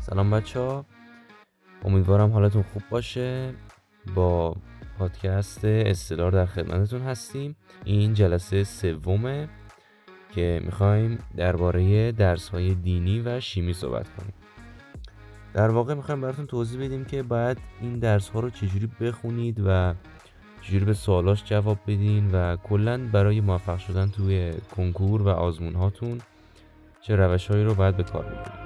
سلام 0.00 0.30
بچه 0.30 0.60
ها. 0.60 0.84
امیدوارم 1.84 2.30
حالتون 2.32 2.62
خوب 2.62 2.82
باشه. 2.90 3.54
با 4.14 4.56
پادکست 4.98 5.64
استدار 5.64 6.32
در 6.32 6.46
خدمتتون 6.46 7.02
هستیم. 7.02 7.56
این 7.84 8.14
جلسه 8.14 8.64
سومه 8.64 9.48
که 10.34 10.60
می‌خوایم 10.64 11.18
درباره 11.36 12.12
درس 12.12 12.48
های 12.48 12.74
دینی 12.74 13.20
و 13.20 13.40
شیمی 13.40 13.72
صحبت 13.72 14.06
کنیم. 14.16 14.34
در 15.54 15.70
واقع 15.70 15.94
می‌خوایم 15.94 16.20
براتون 16.20 16.46
توضیح 16.46 16.84
بدیم 16.84 17.04
که 17.04 17.22
باید 17.22 17.58
این 17.80 17.98
درس 17.98 18.28
ها 18.28 18.40
رو 18.40 18.50
چجوری 18.50 18.88
بخونید 19.00 19.62
و 19.66 19.94
چجوری 20.62 20.84
به 20.84 20.94
سوالاش 20.94 21.44
جواب 21.44 21.78
بدین 21.86 22.30
و 22.32 22.56
کلا 22.56 23.08
برای 23.12 23.40
موفق 23.40 23.78
شدن 23.78 24.08
توی 24.08 24.52
کنکور 24.76 25.22
و 25.22 25.28
آزمون 25.28 25.74
هاتون 25.74 26.20
چه 27.00 27.16
روش 27.16 27.46
هایی 27.46 27.64
رو 27.64 27.74
باید 27.74 27.96
به 27.96 28.02
کار 28.02 28.22
بگیرید 28.22 28.57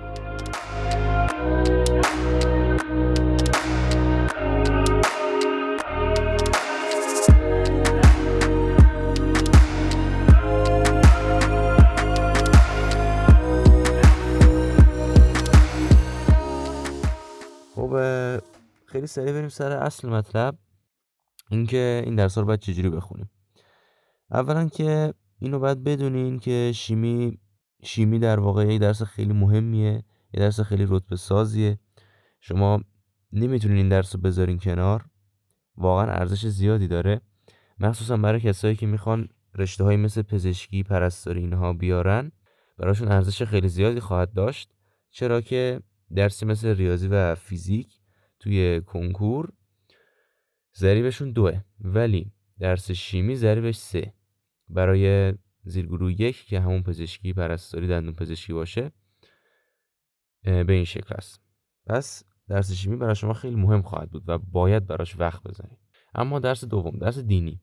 خیلی 18.92 19.06
سریع 19.06 19.32
بریم 19.32 19.48
سر 19.48 19.72
اصل 19.72 20.08
مطلب. 20.08 20.58
اینکه 21.50 22.02
این 22.04 22.16
درس 22.16 22.38
رو 22.38 22.44
باید 22.44 22.60
چجوری 22.60 22.90
بخونیم. 22.90 23.30
اولا 24.30 24.68
که 24.68 25.14
اینو 25.38 25.58
باید 25.58 25.84
بدونین 25.84 26.38
که 26.38 26.72
شیمی 26.74 27.38
شیمی 27.82 28.18
در 28.18 28.40
واقع 28.40 28.66
یک 28.66 28.80
درس 28.80 29.02
خیلی 29.02 29.32
مهمیه 29.32 30.04
یه 30.34 30.40
درس 30.40 30.60
خیلی 30.60 30.86
رتبه 30.88 31.16
سازیه 31.16 31.78
شما 32.40 32.80
نمی‌تونین 33.32 33.76
این 33.76 33.88
درس 33.88 34.14
رو 34.14 34.20
بذارین 34.20 34.58
کنار. 34.58 35.04
واقعا 35.76 36.06
ارزش 36.06 36.46
زیادی 36.46 36.88
داره. 36.88 37.20
مخصوصا 37.78 38.16
برای 38.16 38.40
کسایی 38.40 38.76
که 38.76 38.86
می‌خوان 38.86 39.28
رشته 39.54 39.84
های 39.84 39.96
مثل 39.96 40.22
پزشکی 40.22 40.82
پرستاری 40.82 41.40
اینها 41.40 41.72
بیارن 41.72 42.32
براشون 42.78 43.08
ارزش 43.08 43.42
خیلی 43.42 43.68
زیادی 43.68 44.00
خواهد 44.00 44.32
داشت. 44.32 44.72
چرا 45.10 45.40
که 45.40 45.80
درسی 46.14 46.46
مثل 46.46 46.68
ریاضی 46.68 47.08
و 47.08 47.34
فیزیک 47.34 48.01
توی 48.42 48.80
کنکور 48.80 49.52
ضریبشون 50.74 51.32
دوه 51.32 51.60
ولی 51.80 52.32
درس 52.58 52.90
شیمی 52.90 53.36
ضریبش 53.36 53.76
سه. 53.76 54.14
برای 54.68 55.34
زیرگروه 55.64 56.20
یک 56.20 56.44
که 56.44 56.60
همون 56.60 56.82
پزشکی 56.82 57.32
پرستاری 57.32 57.88
دندون 57.88 58.14
پزشکی 58.14 58.52
باشه 58.52 58.92
به 60.42 60.72
این 60.72 60.84
شکل 60.84 61.14
است 61.14 61.40
پس 61.86 62.24
درس 62.48 62.72
شیمی 62.72 62.96
برای 62.96 63.14
شما 63.14 63.32
خیلی 63.32 63.56
مهم 63.56 63.82
خواهد 63.82 64.10
بود 64.10 64.28
و 64.28 64.38
باید 64.38 64.86
براش 64.86 65.16
وقت 65.18 65.42
بذارید. 65.42 65.78
اما 66.14 66.38
درس 66.38 66.64
دوم 66.64 66.98
درس 66.98 67.18
دینی. 67.18 67.60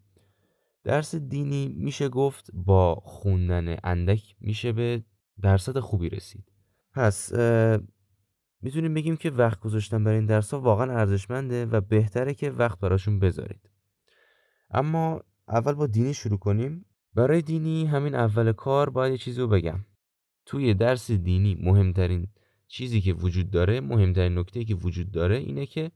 درس 0.84 1.16
دینی 1.16 1.68
میشه 1.68 2.10
گفت 2.10 2.50
با 2.54 2.96
خوندن 2.96 3.78
اندک 3.84 4.36
میشه 4.40 4.72
به 4.72 5.04
درصد 5.42 5.80
خوبی 5.80 6.10
رسید. 6.10 6.52
پس 6.94 7.34
می‌تونیم 8.62 8.94
بگیم 8.94 9.18
که 9.18 9.30
وقت 9.30 9.60
گذاشتن 9.60 10.04
برای 10.04 10.18
این 10.18 10.26
درس 10.26 10.54
ها 10.54 10.60
واقعا 10.60 10.92
ارزشمنده 10.92 11.66
و 11.66 11.82
بهتره 11.82 12.34
که 12.34 12.52
وقت 12.52 12.80
براشون 12.80 13.20
بذارید. 13.20 13.70
اما 14.72 15.22
اول 15.48 15.74
با 15.74 15.88
دینی 15.88 16.14
شروع 16.14 16.40
کنیم. 16.40 16.86
برای 17.14 17.42
دینی 17.42 17.86
همین 17.86 18.16
اول 18.16 18.52
کار 18.52 18.90
باید 18.90 19.12
یه 19.12 19.18
چیزی 19.18 19.42
رو 19.42 19.48
بگم. 19.48 19.86
توی 20.46 20.74
درس 20.74 21.12
دینی 21.12 21.56
مهمترین 21.56 22.28
چیزی 22.68 23.02
که 23.02 23.14
وجود 23.14 23.50
داره 23.50 23.82
مهمترین 23.82 24.38
نکته 24.38 24.66
که 24.66 24.76
وجود 24.76 25.12
داره 25.12 25.38
اینه 25.38 25.66
که 25.66 25.92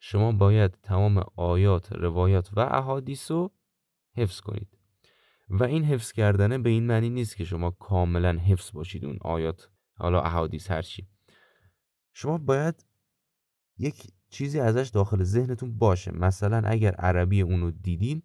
شما 0.00 0.32
باید 0.32 0.78
تمام 0.82 1.24
آیات 1.36 1.92
روایات 1.92 2.50
و 2.56 2.60
احادیث 2.60 3.30
رو 3.30 3.50
حفظ 4.16 4.40
کنید. 4.40 4.68
و 5.48 5.64
این 5.64 5.84
حفظ 5.84 6.12
کردنه 6.12 6.58
به 6.58 6.70
این 6.70 6.86
معنی 6.86 7.10
نیست 7.10 7.36
که 7.36 7.44
شما 7.44 7.70
کاملا 7.70 8.32
حفظ 8.32 8.72
باشید 8.72 9.04
اون 9.04 9.18
آیات 9.20 9.70
حالا 9.94 10.20
احادیث 10.20 10.70
هرچی 10.70 11.06
شما 12.18 12.38
باید 12.38 12.84
یک 13.78 14.12
چیزی 14.30 14.60
ازش 14.60 14.88
داخل 14.88 15.22
ذهنتون 15.22 15.78
باشه. 15.78 16.12
مثلا 16.12 16.62
اگر 16.64 16.94
عربی 16.94 17.40
اونو 17.40 17.70
دیدین 17.70 18.22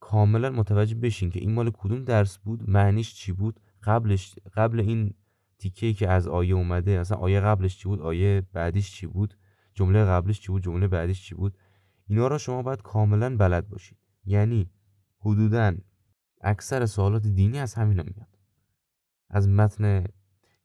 کاملا 0.00 0.50
متوجه 0.50 0.94
بشین 0.94 1.30
که 1.30 1.40
این 1.40 1.52
مال 1.52 1.70
کدوم 1.70 2.04
درس 2.04 2.38
بود 2.38 2.70
معنیش 2.70 3.14
چی 3.14 3.32
بود 3.32 3.60
قبلش 3.82 4.34
قبل 4.54 4.80
این 4.80 5.14
تیکه 5.58 5.92
که 5.92 6.08
از 6.08 6.28
آیه 6.28 6.54
اومده 6.54 7.00
مثلا 7.00 7.18
آیه 7.18 7.40
قبلش 7.40 7.78
چی 7.78 7.88
بود 7.88 8.00
آیه 8.00 8.42
بعدیش 8.52 8.92
چی 8.92 9.06
بود 9.06 9.34
جمله 9.74 10.04
قبلش 10.04 10.40
چی 10.40 10.48
بود 10.52 10.62
جمله 10.62 10.88
بعدیش 10.88 11.22
چی 11.22 11.34
بود 11.34 11.58
اینا 12.06 12.26
را 12.28 12.38
شما 12.38 12.62
باید 12.62 12.82
کاملا 12.82 13.36
بلد 13.36 13.68
باشید 13.68 13.98
یعنی 14.24 14.70
حدودا 15.18 15.74
اکثر 16.40 16.86
سوالات 16.86 17.26
دینی 17.26 17.58
از 17.58 17.74
همینا 17.74 18.02
میاد. 18.02 18.38
از 19.30 19.48
متن 19.48 20.04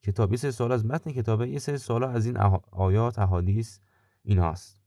کتاب. 0.02 0.32
یه 0.32 0.36
سری 0.36 0.50
سوال 0.50 0.72
از 0.72 0.86
متن 0.86 1.12
کتابه 1.12 1.48
یه 1.48 1.58
سری 1.58 1.78
سوال 1.78 2.04
از 2.04 2.26
این 2.26 2.36
آیات 2.72 3.18
احادیث 3.18 3.78
این 4.22 4.38
هاست 4.38 4.80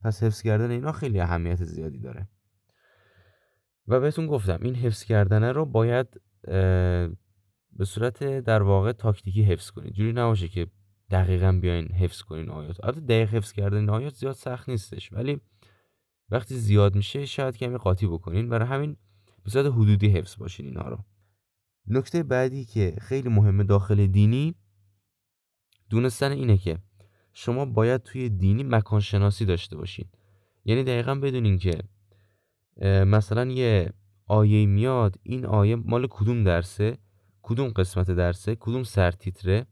پس 0.00 0.22
حفظ 0.22 0.42
کردن 0.42 0.70
اینا 0.70 0.92
خیلی 0.92 1.20
اهمیت 1.20 1.64
زیادی 1.64 1.98
داره. 1.98 2.28
و 3.88 4.00
بهتون 4.00 4.26
گفتم 4.26 4.58
این 4.62 4.74
حفظ 4.74 5.04
کردن 5.04 5.44
رو 5.44 5.64
باید 5.64 6.20
به 7.72 7.84
صورت 7.84 8.24
در 8.24 8.62
واقع 8.62 8.92
تاکتیکی 8.92 9.42
حفظ 9.42 9.70
کنید. 9.70 9.92
جوری 9.92 10.12
نباشه 10.12 10.48
که 10.48 10.66
دقیقا 11.10 11.52
بیاین 11.62 11.86
حفظ 11.86 12.22
کنین 12.22 12.50
آیات. 12.50 12.84
البته 12.84 13.00
دقیق 13.00 13.34
حفظ 13.34 13.52
کردن 13.52 13.88
آیات 13.88 14.14
زیاد 14.14 14.34
سخت 14.34 14.68
نیستش 14.68 15.12
ولی 15.12 15.40
وقتی 16.30 16.54
زیاد 16.54 16.94
میشه 16.94 17.26
شاید 17.26 17.56
کمی 17.56 17.76
قاطی 17.76 18.06
بکنین. 18.06 18.48
برای 18.48 18.68
همین 18.68 18.96
به 19.44 19.50
صورت 19.50 19.66
حدودی 19.66 20.08
حفظ 20.08 20.36
باشین 20.36 20.66
اینا 20.66 20.88
رو. 20.88 20.98
نکته 21.90 22.22
بعدی 22.22 22.64
که 22.64 22.96
خیلی 23.00 23.28
مهمه 23.28 23.64
داخل 23.64 24.06
دینی 24.06 24.54
دونستن 25.90 26.32
اینه 26.32 26.58
که 26.58 26.78
شما 27.32 27.64
باید 27.64 28.02
توی 28.02 28.28
دینی 28.28 28.62
مکان 28.62 29.00
شناسی 29.00 29.44
داشته 29.44 29.76
باشین. 29.76 30.08
یعنی 30.64 30.84
دقیقا 30.84 31.14
بدونین 31.14 31.58
که 31.58 31.82
مثلا 33.04 33.44
یه 33.44 33.92
آیه 34.26 34.66
میاد 34.66 35.16
این 35.22 35.46
آیه 35.46 35.76
مال 35.76 36.06
کدوم 36.10 36.44
درسه؟ 36.44 36.98
کدوم 37.42 37.68
قسمت 37.68 38.10
درسه؟ 38.10 38.56
کدوم 38.60 38.82
سرتیتره؟ 38.82 39.66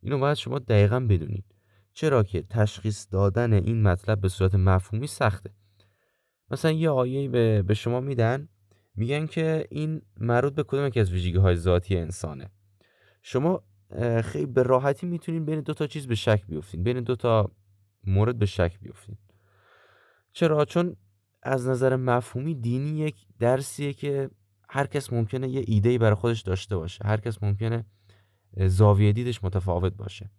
اینو 0.00 0.18
باید 0.18 0.36
شما 0.36 0.58
دقیقا 0.58 1.00
بدونید 1.00 1.44
چرا 1.92 2.22
که 2.22 2.42
تشخیص 2.42 3.06
دادن 3.10 3.52
این 3.52 3.82
مطلب 3.82 4.20
به 4.20 4.28
صورت 4.28 4.54
مفهومی 4.54 5.06
سخته. 5.06 5.50
مثلا 6.50 6.70
یه 6.70 6.90
آیه 6.90 7.28
به 7.62 7.74
شما 7.74 8.00
میدن 8.00 8.48
میگن 8.96 9.26
که 9.26 9.66
این 9.70 10.02
مربوط 10.20 10.54
به 10.54 10.62
کدوم 10.62 10.86
یکی 10.86 11.00
از 11.00 11.12
ویژگی 11.12 11.38
های 11.38 11.56
ذاتی 11.56 11.96
انسانه. 11.96 12.50
شما 13.22 13.62
خیلی 14.24 14.46
به 14.46 14.62
راحتی 14.62 15.06
می‌تونین 15.06 15.44
بین 15.44 15.60
دو 15.60 15.74
تا 15.74 15.86
چیز 15.86 16.06
به 16.06 16.14
شک 16.14 16.42
بیفتین 16.48 16.82
بین 16.82 17.00
دو 17.00 17.16
تا 17.16 17.50
مورد 18.04 18.38
به 18.38 18.46
شک 18.46 18.80
بیفتین. 18.80 19.16
چرا؟ 20.32 20.64
چون 20.64 20.96
از 21.42 21.68
نظر 21.68 21.96
مفهومی 21.96 22.54
دینی 22.54 22.98
یک 22.98 23.26
درسیه 23.38 23.92
که 23.92 24.30
هر 24.68 24.86
کس 24.86 25.12
ممکنه 25.12 25.48
یه 25.48 25.64
ایده 25.66 25.98
برای 25.98 26.14
خودش 26.14 26.40
داشته 26.40 26.76
باشه. 26.76 27.04
هر 27.04 27.16
کس 27.16 27.42
ممکنه 27.42 27.84
زاویه 28.56 29.12
دیدش 29.12 29.44
متفاوت 29.44 29.92
باشه. 29.92 30.30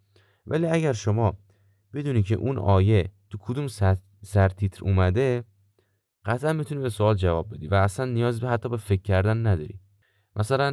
ولی 0.45 0.67
اگر 0.67 0.93
شما 0.93 1.37
بدونی 1.93 2.23
که 2.23 2.35
اون 2.35 2.57
آیه 2.57 3.09
تو 3.29 3.37
کدوم 3.37 3.67
سرتیتر 4.23 4.83
اومده 4.83 5.43
قطعا 6.27 6.53
می‌تونی 6.53 6.81
به 6.81 6.89
سوال 6.89 7.15
جواب 7.15 7.53
بدی 7.53 7.67
و 7.67 7.73
اصلا 7.73 8.05
نیاز 8.05 8.39
به 8.39 8.49
حتی 8.49 8.69
به 8.69 8.77
فکر 8.77 9.01
کردن 9.01 9.47
نداری. 9.47 9.79
مثلا 10.35 10.71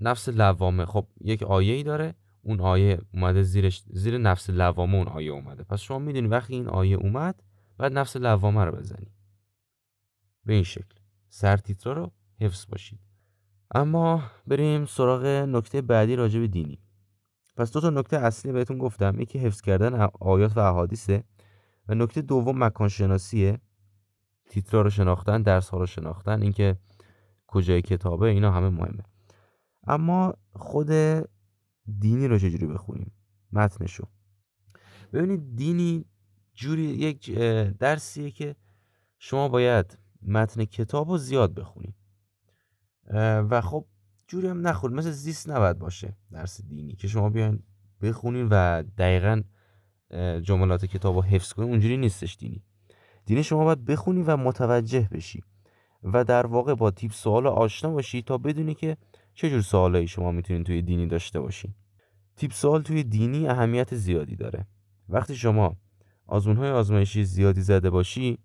نفس 0.00 0.28
لوامه. 0.28 0.84
خب 0.84 1.06
یک 1.20 1.42
آیه 1.42 1.74
ای 1.74 1.82
داره 1.82 2.14
اون 2.42 2.60
آیه 2.60 3.00
اومده 3.14 3.42
زیرش 3.42 3.82
زیر 3.90 4.18
نفس 4.18 4.50
لوامه 4.50 4.94
اون 4.94 5.08
آیه 5.08 5.30
اومده. 5.30 5.64
پس 5.64 5.80
شما 5.80 5.98
می‌دونی 5.98 6.26
وقتی 6.26 6.54
این 6.54 6.68
آیه 6.68 6.96
اومد 6.96 7.42
بعد 7.78 7.92
نفس 7.92 8.16
لوامه 8.16 8.64
رو 8.64 8.72
بزنی. 8.72 9.12
به 10.44 10.52
این 10.54 10.62
شکل. 10.62 10.94
سرتیترا 11.28 11.92
رو 11.92 12.12
حفظ 12.40 12.66
باشید. 12.68 13.00
اما 13.74 14.22
بریم 14.46 14.86
سراغ 14.86 15.24
نکته 15.26 15.82
بعدی 15.82 16.16
راجع 16.16 16.40
به 16.40 16.46
دینی. 16.46 16.82
پس 17.56 17.72
دو 17.72 17.80
تا 17.80 17.90
نکته 17.90 18.16
اصلی 18.16 18.52
بهتون 18.52 18.78
گفتم. 18.78 19.20
یکی 19.20 19.38
حفظ 19.38 19.60
کردن 19.60 20.08
آیات 20.20 20.56
و 20.56 20.60
احادیثه 20.60 21.24
و 21.88 21.94
نکته 21.94 22.22
دوم 22.22 22.64
مکان 22.64 22.88
شناسیه 22.88 23.58
تیترا 24.48 24.82
رو 24.82 24.90
شناختن 24.90 25.42
درس 25.42 25.68
ها 25.68 25.78
رو 25.78 25.86
شناختن 25.86 26.42
اینکه 26.42 26.76
کجای 27.46 27.82
کتابه 27.82 28.26
اینا 28.26 28.52
همه 28.52 28.68
مهمه. 28.68 29.02
اما 29.86 30.34
خود 30.52 30.90
دینی 31.98 32.28
رو 32.28 32.38
چجوری 32.38 32.66
بخونیم؟ 32.66 33.12
متنشو. 33.52 34.04
ببینید 35.12 35.56
دینی 35.56 36.04
جوری 36.54 36.82
یک 36.82 37.30
درسیه 37.78 38.30
که 38.30 38.56
شما 39.18 39.48
باید 39.48 39.98
متن 40.22 40.64
کتاب 40.64 41.10
رو 41.10 41.18
زیاد 41.18 41.54
بخونید 41.54 41.94
و 43.50 43.60
خب 43.60 43.86
جوری 44.28 44.48
هم 44.48 44.66
نخور 44.66 44.90
مثل 44.90 45.10
زیست 45.10 45.50
نباید 45.50 45.78
باشه 45.78 46.16
درس 46.30 46.60
دینی. 46.60 46.96
که 46.96 47.08
شما 47.08 47.30
بیاین 47.30 47.62
بخونین 48.02 48.48
و 48.50 48.82
دقیقا 48.82 49.42
جملات 50.42 50.84
کتاب 50.84 51.14
رو 51.14 51.22
حفظ 51.22 51.52
کنین 51.52 51.70
اونجوری 51.70 51.96
نیستش 51.96 52.36
دینی. 52.36 52.64
دینی 53.28 53.42
شما 53.42 53.64
باید 53.64 53.84
بخونی 53.84 54.22
و 54.22 54.36
متوجه 54.36 55.08
بشی 55.12 55.42
و 56.02 56.24
در 56.24 56.46
واقع 56.46 56.74
با 56.74 56.90
تیپ 56.90 57.12
سوال 57.12 57.46
آشنا 57.46 57.90
باشی 57.90 58.22
تا 58.22 58.38
بدونی 58.38 58.74
که 58.74 58.96
چه 59.34 59.50
جور 59.50 59.60
سوالایی 59.60 60.08
شما 60.08 60.32
می‌تونین 60.32 60.64
توی 60.64 60.82
دینی 60.82 61.06
داشته 61.06 61.40
باشین 61.40 61.74
تیپ 62.36 62.52
سوال 62.52 62.82
توی 62.82 63.04
دینی 63.04 63.48
اهمیت 63.48 63.94
زیادی 63.94 64.36
داره. 64.36 64.66
وقتی 65.08 65.36
شما 65.36 65.76
آزمون 66.26 66.56
های 66.56 66.70
آزمایشی 66.70 67.24
زیادی 67.24 67.60
زده 67.60 67.90
باشی 67.90 68.38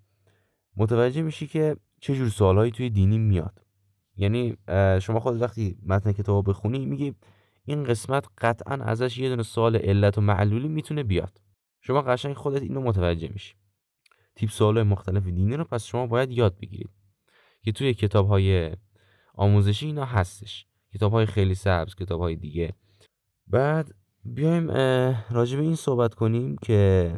متوجه 0.78 1.22
میشی 1.22 1.48
که 1.48 1.76
چه 2.00 2.16
جور 2.16 2.30
سوالایی 2.30 2.72
توی 2.72 2.90
دینی 2.90 3.18
میاد. 3.18 3.66
یعنی 4.16 4.58
شما 5.02 5.20
خود 5.20 5.42
وقتی 5.42 5.78
متن 5.86 6.12
کتاب 6.12 6.50
بخونی 6.50 6.86
میگی 6.86 7.14
این 7.66 7.84
قسمت 7.84 8.26
قطعا 8.38 8.76
ازش 8.76 9.18
یه 9.18 9.30
دونه 9.30 9.44
سوال 9.44 9.76
علت 9.76 10.18
و 10.18 10.22
معلولی 10.22 10.68
می‌تونه 10.68 11.04
بیاد. 11.04 11.42
شما 11.82 12.02
قشنگ 12.02 12.34
خودت 12.34 12.62
اینو 12.62 12.82
متوجه 12.82 13.30
میشی. 13.34 13.56
تیپ 14.36 14.50
سوال 14.50 14.84
مختلف 14.84 15.24
دینی 15.24 15.56
رو 15.56 15.64
پس 15.64 15.86
شما 15.86 16.08
باید 16.08 16.32
یاد 16.32 16.58
بگیرید 16.60 16.90
که 17.64 17.72
توی 17.72 17.94
کتاب 17.94 18.28
های 18.28 18.76
آموزشی 19.34 19.86
اینا 19.86 20.06
هستش. 20.06 20.68
کتاب 20.94 21.12
های 21.12 21.26
خیلی 21.26 21.56
سبز 21.56 21.96
کتاب 21.96 22.22
های 22.22 22.36
دیگه. 22.36 22.74
بعد 23.48 23.96
بیایم 24.26 24.72
راجع 25.32 25.58
به 25.58 25.64
این 25.64 25.76
صحبت 25.76 26.14
کنیم 26.14 26.56
که 26.58 27.14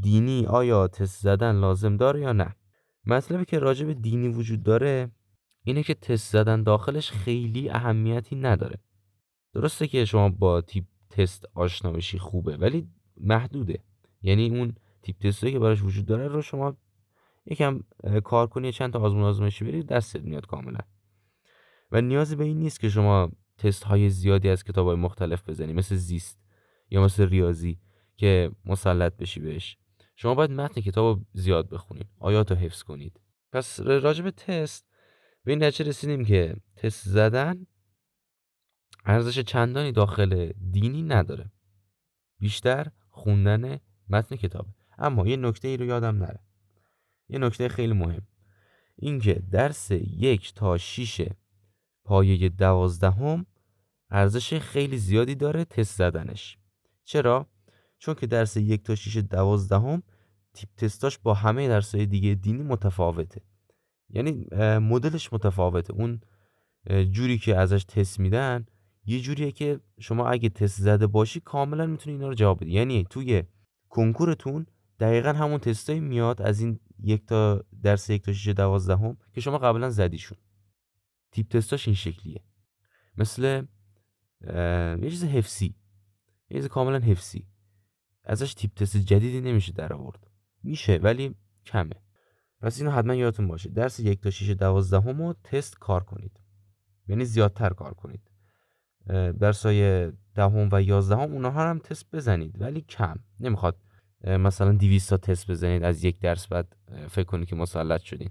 دینی 0.00 0.46
آیا 0.46 0.88
تست 0.88 1.22
زدن 1.22 1.60
لازم 1.60 1.96
داره 1.96 2.20
یا 2.20 2.32
نه. 2.32 2.56
مطلبی 3.06 3.44
که 3.44 3.58
راجع 3.58 3.86
به 3.86 3.94
دینی 3.94 4.28
وجود 4.28 4.62
داره 4.62 5.10
اینه 5.64 5.82
که 5.82 5.94
تست 5.94 6.32
زدن 6.32 6.62
داخلش 6.62 7.10
خیلی 7.10 7.70
اهمیتی 7.70 8.36
نداره. 8.36 8.78
درسته 9.52 9.86
که 9.86 10.04
شما 10.04 10.28
با 10.28 10.60
تیپ 10.60 10.84
تست 11.10 11.44
آشنا 11.54 11.92
بشی 11.92 12.18
خوبه 12.18 12.56
ولی 12.56 12.88
محدوده. 13.16 13.78
یعنی 14.22 14.58
اون 14.58 14.74
تیپ 15.02 15.18
تستی 15.18 15.52
که 15.52 15.58
براش 15.58 15.82
وجود 15.82 16.06
داره 16.06 16.28
رو 16.28 16.42
شما 16.42 16.76
یکم 17.46 17.80
کار 18.24 18.46
کنی 18.46 18.72
چند 18.72 18.92
تا 18.92 19.00
آزمون 19.00 19.22
آزمایشی 19.22 19.64
برید 19.64 19.86
دستت 19.86 20.22
میاد 20.22 20.46
کاملا. 20.46 20.80
و 21.92 22.00
نیازی 22.00 22.36
به 22.36 22.44
این 22.44 22.58
نیست 22.58 22.80
که 22.80 22.88
شما 22.88 23.32
تست 23.58 23.84
های 23.84 24.10
زیادی 24.10 24.48
از 24.48 24.64
کتاب 24.64 24.86
های 24.86 24.96
مختلف 24.96 25.48
بزنی 25.48 25.72
مثل 25.72 25.94
زیست 25.94 26.40
یا 26.90 27.04
مثل 27.04 27.28
ریاضی 27.28 27.78
که 28.16 28.50
مسلط 28.64 29.16
بشی 29.16 29.40
بهش. 29.40 29.76
شما 30.16 30.34
باید 30.34 30.50
متن 30.50 30.80
کتاب 30.80 31.20
زیاد 31.32 31.68
بخونید 31.68 32.06
آیات 32.18 32.50
رو 32.50 32.56
حفظ 32.58 32.82
کنید. 32.82 33.20
پس 33.52 33.80
راجب 33.80 34.30
تست 34.30 34.86
به 35.44 35.52
این 35.52 35.62
نتیجه 35.64 35.90
رسیدیم 35.90 36.24
که 36.24 36.56
تست 36.76 37.08
زدن 37.08 37.66
ارزش 39.04 39.38
چندانی 39.38 39.92
داخل 39.92 40.52
دینی 40.70 41.02
نداره. 41.02 41.50
بیشتر 42.38 42.90
خوندن 43.08 43.80
متن 44.08 44.36
کتاب 44.36 44.66
اما 45.00 45.26
یه 45.26 45.36
نکته 45.36 45.68
ای 45.68 45.76
رو 45.76 45.84
یادم 45.84 46.16
نره. 46.16 46.40
یه 47.28 47.38
نکته 47.38 47.68
خیلی 47.68 47.92
مهم. 47.92 48.22
اینکه 48.96 49.42
درس 49.50 49.90
یک 49.90 50.54
تا 50.54 50.78
شیش 50.78 51.20
پایه 52.04 52.48
دوازدهم 52.48 53.46
ارزش 54.10 54.54
خیلی 54.54 54.98
زیادی 54.98 55.34
داره 55.34 55.64
تست 55.64 55.96
زدنش. 55.96 56.58
چرا؟ 57.04 57.46
چون 57.98 58.14
که 58.14 58.26
درس 58.26 58.56
یک 58.56 58.82
تا 58.82 58.94
شیش 58.94 59.16
دوازدهم 59.16 60.02
تیپ 60.54 60.68
تستاش 60.76 61.18
با 61.18 61.34
همه 61.34 61.68
درسهای 61.68 62.06
دیگه 62.06 62.34
دینی 62.34 62.62
متفاوته. 62.62 63.42
یعنی 64.08 64.46
مدلش 64.78 65.32
متفاوته. 65.32 65.94
اون 65.94 66.20
جوری 67.10 67.38
که 67.38 67.56
ازش 67.56 67.84
تست 67.84 68.20
میدن 68.20 68.66
یه 69.04 69.20
جوریه 69.20 69.52
که 69.52 69.80
شما 70.00 70.28
اگه 70.28 70.48
تست 70.48 70.82
زده 70.82 71.06
باشی 71.06 71.40
کاملا 71.40 71.86
می‌تونی 71.86 72.16
اینا 72.16 72.28
رو 72.28 72.34
جواب 72.34 72.60
بدی. 72.60 72.70
یعنی 72.70 73.06
توی 73.10 73.42
کنکورتون 73.88 74.66
دقیقا 75.00 75.32
همون 75.32 75.58
تستایی 75.58 76.00
میاد 76.00 76.42
از 76.42 76.60
این 76.60 76.80
یک 76.98 77.26
تا 77.26 77.64
درس 77.82 78.10
یک 78.10 78.22
تا 78.22 78.32
شیش 78.32 78.48
دوازدهم 78.48 79.16
که 79.32 79.40
شما 79.40 79.58
قبلا 79.58 79.90
زدیشون. 79.90 80.38
تیپ 81.32 81.48
تستاش 81.48 81.88
این 81.88 81.94
شکلیه. 81.94 82.44
مثل 83.16 83.62
یه 85.02 85.10
چیز 85.10 85.24
حفظی 85.24 85.74
یه 86.50 86.60
چیز 86.60 86.68
کاملا 86.68 86.98
حفظی 86.98 87.46
ازش 88.24 88.54
تیپ 88.54 88.74
تست 88.74 88.96
جدیدی 88.96 89.40
نمیشه 89.40 89.72
در 89.72 89.92
آورد. 89.92 90.30
میشه 90.62 90.96
ولی 91.02 91.34
کمه. 91.66 92.02
پس 92.60 92.78
اینو 92.78 92.90
حتما 92.90 93.14
یادتون 93.14 93.48
باشه. 93.48 93.70
درس 93.70 94.00
یک 94.00 94.20
تا 94.20 94.30
شیش 94.30 94.48
دوازدهم 94.48 95.22
رو 95.22 95.34
تست 95.44 95.78
کار 95.78 96.04
کنید. 96.04 96.40
یعنی 97.08 97.24
زیادتر 97.24 97.70
کار 97.70 97.94
کنید. 97.94 98.30
درس 99.40 99.66
های 99.66 100.12
دهم 100.34 100.68
و 100.72 100.82
یازدهم 100.82 101.32
اونها 101.32 101.70
هم 101.70 101.78
تست 101.78 102.10
بزنید 102.10 102.60
ولی 102.62 102.80
کم. 102.80 103.16
نمی‌خواد 103.40 103.82
مثلا 104.24 104.72
200 104.72 105.10
تا 105.10 105.16
تست 105.16 105.50
بزنید 105.50 105.84
از 105.84 106.04
یک 106.04 106.20
درس 106.20 106.46
بعد 106.46 106.76
فکر 107.08 107.24
کنید 107.24 107.48
که 107.48 107.56
مسلط 107.56 108.00
شدین. 108.00 108.30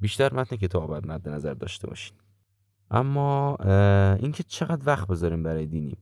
بیشتر 0.00 0.34
متن 0.34 0.56
کتاب 0.56 0.86
باید 0.86 1.06
مد 1.06 1.28
نظر 1.28 1.54
داشته 1.54 1.86
باشین. 1.86 2.16
اما 2.90 3.56
اینکه 4.20 4.42
چقدر 4.42 4.82
وقت 4.86 5.08
بذاریم 5.08 5.42
برای 5.42 5.66
دینی. 5.66 5.96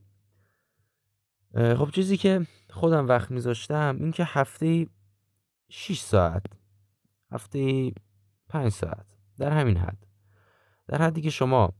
خب 1.55 1.89
چیزی 1.91 2.17
که 2.17 2.47
خودم 2.69 3.07
وقت 3.07 3.31
میذاشتم 3.31 3.97
اینکه 3.99 4.23
هفته 4.27 4.87
6 5.69 5.99
ساعت 5.99 6.45
هفته 7.31 7.91
5 8.49 8.71
ساعت 8.71 9.05
در 9.37 9.51
همین 9.51 9.77
حد. 9.77 10.07
در 10.87 11.01
حدی 11.01 11.21
که 11.21 11.29
شما 11.29 11.73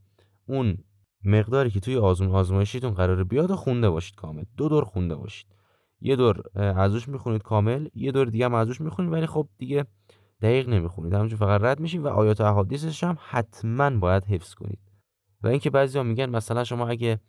اون 0.45 0.77
مقداری 1.23 1.69
که 1.69 1.79
توی 1.79 1.97
آزمون 1.97 2.31
آزمایشیتون 2.31 2.93
قرار 2.93 3.23
بیاد 3.23 3.51
و 3.51 3.55
خونده 3.55 3.89
باشید 3.89 4.15
کامل. 4.15 4.43
دو 4.57 4.69
دور 4.69 4.83
خونده 4.83 5.15
باشید. 5.15 5.55
یه 6.01 6.15
دور 6.15 6.41
ازش 6.55 7.07
می‌خونید 7.07 7.41
کامل 7.41 7.87
یه 7.93 8.11
دور 8.11 8.27
دیگه 8.27 8.45
هم 8.45 8.53
ازش 8.53 8.81
می‌خونید 8.81 9.11
ولی 9.11 9.25
خب 9.25 9.47
دیگه 9.57 9.85
دقیق 10.41 10.69
نمی‌خونید. 10.69 11.13
همونجور 11.13 11.39
فقط 11.39 11.61
رد 11.61 11.79
میشین 11.79 12.03
و 12.03 12.07
آیات 12.07 12.41
و 12.41 12.43
احادیثش 12.43 13.03
هم 13.03 13.17
حتما 13.21 13.89
باید 13.89 14.25
حفظ 14.25 14.53
کنید. 14.53 14.79
و 15.43 15.47
اینکه 15.47 15.69
بعضیا 15.69 16.03
میگن 16.03 16.29
مثلا 16.29 16.63
شما 16.63 16.87
اگه 16.87 17.19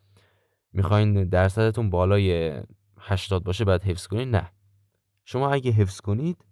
می‌خواین 0.72 1.24
درصدتون 1.28 1.90
بالای 1.90 2.52
80 2.98 3.44
باشه 3.44 3.64
باید 3.64 3.82
حفظ 3.82 4.06
کنید 4.06 4.36
نه. 4.36 4.50
شما 5.24 5.50
اگه 5.50 5.70
حفظ 5.70 6.00
کنید 6.00 6.44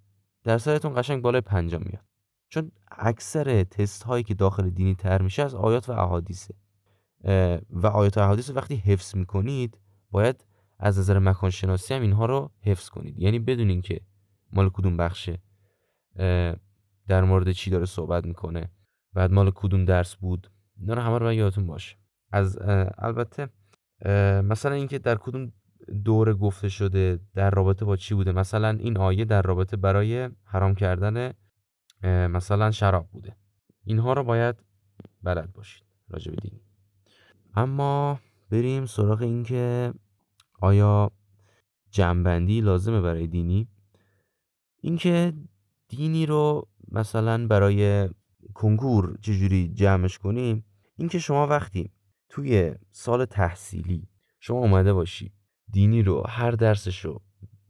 درصدتون 0.45 0.93
قشنگ 0.97 1.23
بالای 1.23 1.41
50 1.41 1.81
میاد. 1.85 2.05
چون 2.49 2.71
اکثر 2.99 3.65
تست 3.65 4.03
هایی 4.03 4.25
که 4.25 4.35
داخل 4.35 4.71
دینی 4.71 4.94
تر 4.94 5.23
میشه 5.23 5.43
از 5.43 5.55
آیات 5.55 5.89
و 5.89 5.93
احادیثه. 5.93 6.55
و 7.71 7.87
آیات 7.87 8.19
و 8.19 8.21
احادیث 8.21 8.51
وقتی 8.51 8.77
حفظ 8.77 9.17
می‌کنید 9.17 9.79
باید 10.11 10.44
از 10.84 10.98
نظر 10.98 11.19
مکان 11.19 11.50
شناسی 11.50 11.94
هم 11.94 12.03
اینها 12.03 12.26
رو 12.26 12.50
حفظ 12.60 12.88
کنید. 12.88 13.19
یعنی 13.19 13.38
بدونین 13.38 13.82
که 13.82 14.00
مال 14.53 14.69
کدوم 14.69 14.96
بخشه 14.96 15.38
در 17.08 17.24
مورد 17.24 17.53
چی 17.53 17.70
داره 17.70 17.84
صحبت 17.84 18.26
می‌کنه 18.26 18.70
بعد 19.12 19.32
مال 19.32 19.50
کدوم 19.55 19.84
درس 19.84 20.17
بود 20.17 20.50
اینا 20.76 20.94
رو 20.94 21.03
همه 21.03 21.19
رو 21.19 21.32
یادتون 21.32 21.67
باشه. 21.67 21.96
از 22.32 22.58
البته 22.98 23.48
مثلا 24.43 24.72
اینکه 24.72 24.98
در 24.98 25.14
کدوم 25.14 25.53
دوره 26.05 26.34
گفته 26.34 26.69
شده 26.69 27.20
در 27.34 27.50
رابطه 27.50 27.84
با 27.84 27.96
چی 27.96 28.14
بوده 28.14 28.32
مثلا 28.32 28.69
این 28.69 28.98
آیه 28.98 29.24
در 29.24 29.43
رابطه 29.43 29.76
برای 29.76 30.31
حرام 30.44 30.74
کردن 30.74 31.32
مثلا 32.05 32.70
شراب 32.70 33.08
بوده. 33.10 33.36
اینها 33.84 34.12
رو 34.12 34.24
باید 34.24 34.56
بلد 35.22 35.53
باشید 35.53 35.84
راجع 36.08 36.31
به 36.31 36.36
دینی 36.36 36.60
اما 37.55 38.20
بریم 38.50 38.86
سراغ 38.86 39.22
اینکه 39.22 39.93
آیا 40.61 41.11
جنبندی 41.91 42.61
لازمه 42.61 43.01
برای 43.01 43.27
دینی؟ 43.27 43.69
اینکه 44.81 45.32
دینی 45.89 46.27
رو 46.27 46.69
مثلا 46.89 47.46
برای 47.46 48.08
کنکور 48.55 49.19
چجوری 49.20 49.69
جمعش 49.69 50.19
کنیم 50.19 50.65
اینکه 50.96 51.19
شما 51.19 51.46
وقتی 51.46 51.93
توی 52.29 52.75
سال 52.91 53.25
تحصیلی 53.25 54.08
شما 54.41 54.58
اومده 54.58 54.93
باشی 54.93 55.32
دینی 55.73 56.03
رو 56.03 56.23
هر 56.29 56.51
درسش 56.51 57.05
رو 57.05 57.23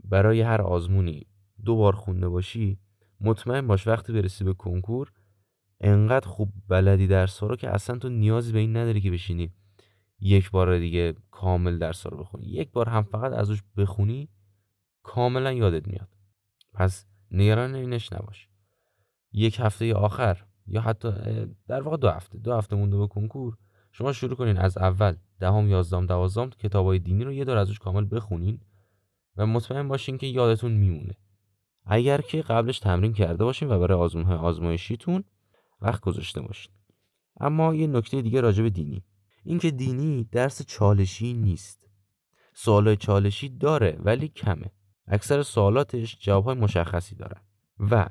برای 0.04 0.40
هر 0.40 0.62
آزمونی 0.62 1.26
دو 1.64 1.76
بار 1.76 1.92
خونده 1.92 2.28
باشی 2.28 2.78
مطمئن 3.20 3.66
باش 3.66 3.86
وقتی 3.86 4.12
برسی 4.12 4.44
به 4.44 4.54
کنکور 4.54 5.12
انقدر 5.80 6.28
خوب 6.28 6.52
بلدی 6.68 7.06
درس 7.06 7.42
رو 7.42 7.56
که 7.56 7.70
اصلا 7.70 7.98
تو 7.98 8.08
نیازی 8.08 8.52
به 8.52 8.58
این 8.58 8.76
نداری 8.76 9.00
که 9.00 9.10
بشینی. 9.10 9.52
یک 10.20 10.50
بار 10.50 10.78
دیگه 10.78 11.14
کامل 11.30 11.78
درس 11.78 12.06
رو 12.06 12.16
بخونی. 12.18 12.46
یک 12.46 12.70
بار 12.72 12.88
هم 12.88 13.02
فقط 13.02 13.32
ازش 13.32 13.62
بخونی 13.76 14.28
کاملا 15.02 15.52
یادت 15.52 15.88
میاد. 15.88 16.08
پس 16.72 17.06
نگران 17.30 17.74
اینش 17.74 18.12
نباش. 18.12 18.48
یک 19.32 19.60
هفته 19.60 19.94
آخر 19.94 20.44
یا 20.66 20.80
حتی 20.80 21.12
در 21.68 21.82
واقع 21.82 21.96
دو 21.96 22.08
هفته. 22.08 22.38
دو 22.38 22.54
هفته 22.54 22.76
مونده 22.76 22.96
به 22.96 23.06
کنکور. 23.06 23.56
شما 23.92 24.12
شروع 24.12 24.36
کنین 24.36 24.58
از 24.58 24.78
اول. 24.78 25.16
دهم 25.38 25.68
یازدهم 25.68 26.06
دوازدهم 26.06 26.50
کتابای 26.50 26.98
دینی 26.98 27.24
رو 27.24 27.32
یه 27.32 27.44
دور 27.44 27.56
ازش 27.56 27.78
کامل 27.78 28.06
بخونین 28.10 28.60
و 29.36 29.46
مطمئن 29.46 29.88
باشین 29.88 30.18
که 30.18 30.26
یادتون 30.26 30.72
میمونه. 30.72 31.14
اگر 31.84 32.20
که 32.20 32.42
قبلش 32.42 32.78
تمرین 32.78 33.12
کرده 33.12 33.44
باشین 33.44 33.70
و 33.70 33.78
برای 33.78 33.98
آزمون 33.98 34.24
های 34.24 34.36
آزمایشیتون 34.36 35.24
وقت 35.80 36.00
گذاشته 36.00 36.40
باشین. 36.40 36.72
اما 37.40 37.74
یه 37.74 37.86
نکته 37.86 38.22
دیگه 38.22 38.40
راجع 38.40 38.62
به 38.62 38.70
دینی. 38.70 39.04
اینکه 39.44 39.70
دینی 39.70 40.24
درس 40.32 40.62
چالشی 40.62 41.34
نیست. 41.34 41.88
سوال 42.54 42.94
چالشی 42.94 43.48
داره 43.48 43.98
ولی 44.00 44.28
کمه. 44.28 44.70
اکثر 45.06 45.42
سوالاتش 45.42 46.18
جوابهای 46.20 46.54
مشخصی 46.54 47.14
دارن. 47.14 47.40
و 47.78 48.08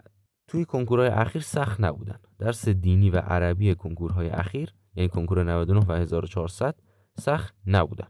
توی 0.47 0.65
کنکورهای 0.65 1.09
اخیر 1.09 1.41
سخت 1.41 1.81
نبودن. 1.81 2.19
درس 2.39 2.69
دینی 2.69 3.09
و 3.09 3.17
عربی 3.17 3.75
کنکورهای 3.75 4.29
اخیر 4.29 4.73
یعنی 4.95 5.09
کنکور 5.09 5.43
99 5.43 5.85
و 5.87 5.91
1400 5.91 6.75
سخت 7.19 7.55
نبودن. 7.67 8.07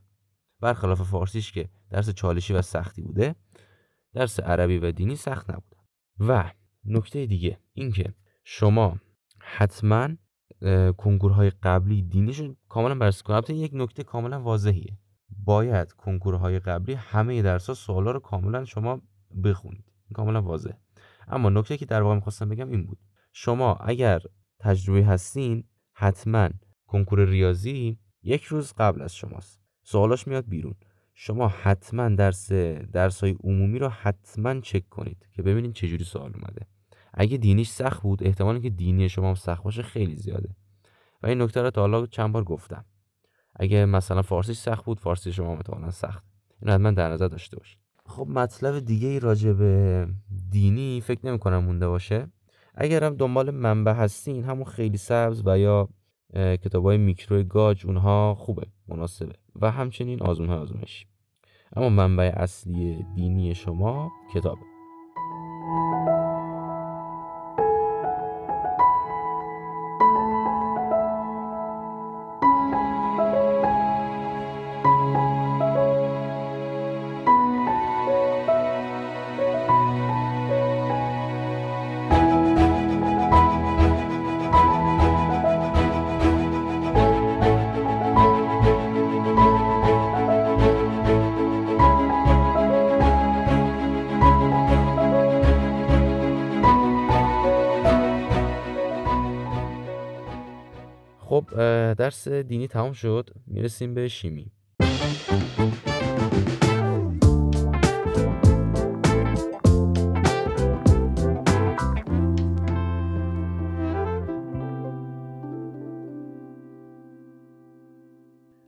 برخلاف 0.60 1.01
فارسیش 1.01 1.51
که 1.51 1.70
درس 1.89 2.10
چالشی 2.10 2.53
و 2.53 2.62
سختی 2.62 3.01
بوده 3.01 3.36
درس 4.13 4.39
عربی 4.39 4.77
و 4.77 4.92
دینی 4.92 5.15
سخت 5.15 5.50
نبودن. 5.50 5.84
و 6.20 6.51
نکته 6.86 7.25
دیگه 7.25 7.60
اینکه 7.74 8.13
شما 8.44 9.00
حتما 9.39 10.10
کنکورهای 10.98 11.50
قبلی 11.50 12.01
دینیشون 12.01 12.55
کاملا 12.69 12.95
بررسی 12.95 13.24
کنید 13.24 13.50
یک 13.50 13.72
نکته 13.74 14.03
کاملا 14.03 14.41
واضحیه. 14.41 14.98
باید 15.45 15.91
کنکورهای 15.91 16.60
قبلی 16.60 16.93
همه 16.93 17.41
درس‌ها 17.41 17.74
سوالا 17.74 18.12
رو 18.12 18.19
کاملا 18.19 18.65
شما 18.65 19.01
بخونید. 19.43 19.91
کاملا 20.13 20.41
واضح 20.41 20.72
اما 21.27 21.50
نکته 21.50 21.77
که 21.77 21.86
در 21.86 22.01
واقع 22.01 22.15
می‌خواستم 22.15 22.50
بگم 22.50 22.69
این 22.69 22.86
بود. 22.86 22.98
شما 23.31 23.75
اگر 23.75 24.22
تجربه 24.60 25.05
هستین 25.05 25.63
حتما 25.93 26.50
کنکور 26.86 27.25
ریاضی 27.25 28.00
یک 28.24 28.43
روز 28.43 28.74
قبل 28.77 29.01
از 29.01 29.15
شماست. 29.15 29.62
سوالاش 29.83 30.27
میاد 30.27 30.48
بیرون. 30.48 30.75
شما 31.13 31.48
حتما 31.48 32.10
درس 32.10 32.51
درس 32.91 33.22
های 33.24 33.36
عمومی 33.43 33.79
رو 33.79 33.89
حتما 33.89 34.60
چک 34.60 34.89
کنید 34.89 35.27
که 35.31 35.41
ببینید 35.41 35.74
چجوری 35.74 36.03
سوال 36.03 36.31
اومده. 36.36 36.67
اگه 37.13 37.38
دینیش 37.38 37.70
سخت 37.70 38.01
بود 38.01 38.24
احتمالی 38.24 38.62
که 38.62 38.70
دینی 38.70 39.10
شما 39.10 39.27
هم 39.27 39.36
سخت 39.36 39.63
باشه 39.63 39.82
خیلی 39.82 40.15
زیاده. 40.15 40.50
و 41.24 41.27
این 41.27 41.41
نکته 41.41 41.62
رو 41.62 41.70
تا 41.70 41.82
حالا 41.82 42.05
چند 42.05 42.32
بار 42.34 42.43
گفتم. 42.43 42.86
اگه 43.55 43.86
مثلا 43.86 44.22
فارسی 44.22 44.53
سخت 44.53 44.86
بود 44.86 45.00
فارسی 45.00 45.32
شما 45.32 45.55
مثلا 45.55 45.91
سخت. 45.91 46.24
این 46.62 46.72
حتما 46.72 46.91
در 46.91 47.10
نظر 47.10 47.27
داشته 47.27 47.58
باشید. 47.58 47.79
خب 48.05 48.27
مطلب 48.27 48.79
دیگه 48.79 49.08
ای 49.08 49.20
راجع 49.20 49.53
به 49.53 50.08
دینی 50.50 51.01
فکر 51.01 51.20
نمی 51.27 51.39
کنم 51.39 51.63
مونده 51.63 51.88
باشه. 51.88 52.27
اگر 52.75 53.03
هم 53.03 53.15
دنبال 53.15 53.51
منبع 53.51 53.93
هستین 53.93 54.43
همون 54.43 54.65
خیلی 54.65 54.98
سبز 54.98 55.41
و 55.46 55.60
یا 55.60 55.89
کتاب 56.36 56.86
های 56.86 56.98
میکرو 56.98 57.43
گاج 57.43 57.86
اونها 57.86 58.36
خوبه 58.36 58.67
مناسبه. 58.88 59.34
و 59.55 59.72
همچنین 59.72 60.22
آزمون 60.22 60.50
های 60.50 60.77
اما 61.75 61.89
منبع 61.89 62.34
اصلی 62.36 63.05
دینی 63.15 63.55
شما 63.55 64.12
کتابه. 64.34 64.73
درس 102.03 102.27
دینی 102.27 102.67
تمام 102.67 102.93
شد. 102.93 103.29
می‌رسیم 103.48 103.93
به 103.93 104.07
شیمی. 104.07 104.51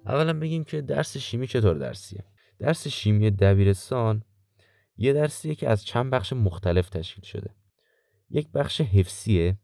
اولا 0.05 0.39
بگیم 0.39 0.63
که 0.63 0.81
درس 0.81 1.17
شیمی 1.17 1.47
چطور 1.47 1.73
درسیه؟ 1.77 2.25
درس 2.59 2.87
شیمی 2.87 3.31
دبیرستان 3.31 4.23
یه 4.97 5.13
درسیه 5.13 5.55
که 5.55 5.69
از 5.69 5.85
چند 5.85 6.11
بخش 6.11 6.33
مختلف 6.33 6.89
تشکیل 6.89 7.23
شده. 7.23 7.55
یک 8.29 8.51
بخش 8.51 8.81
حفظیه 8.81 9.57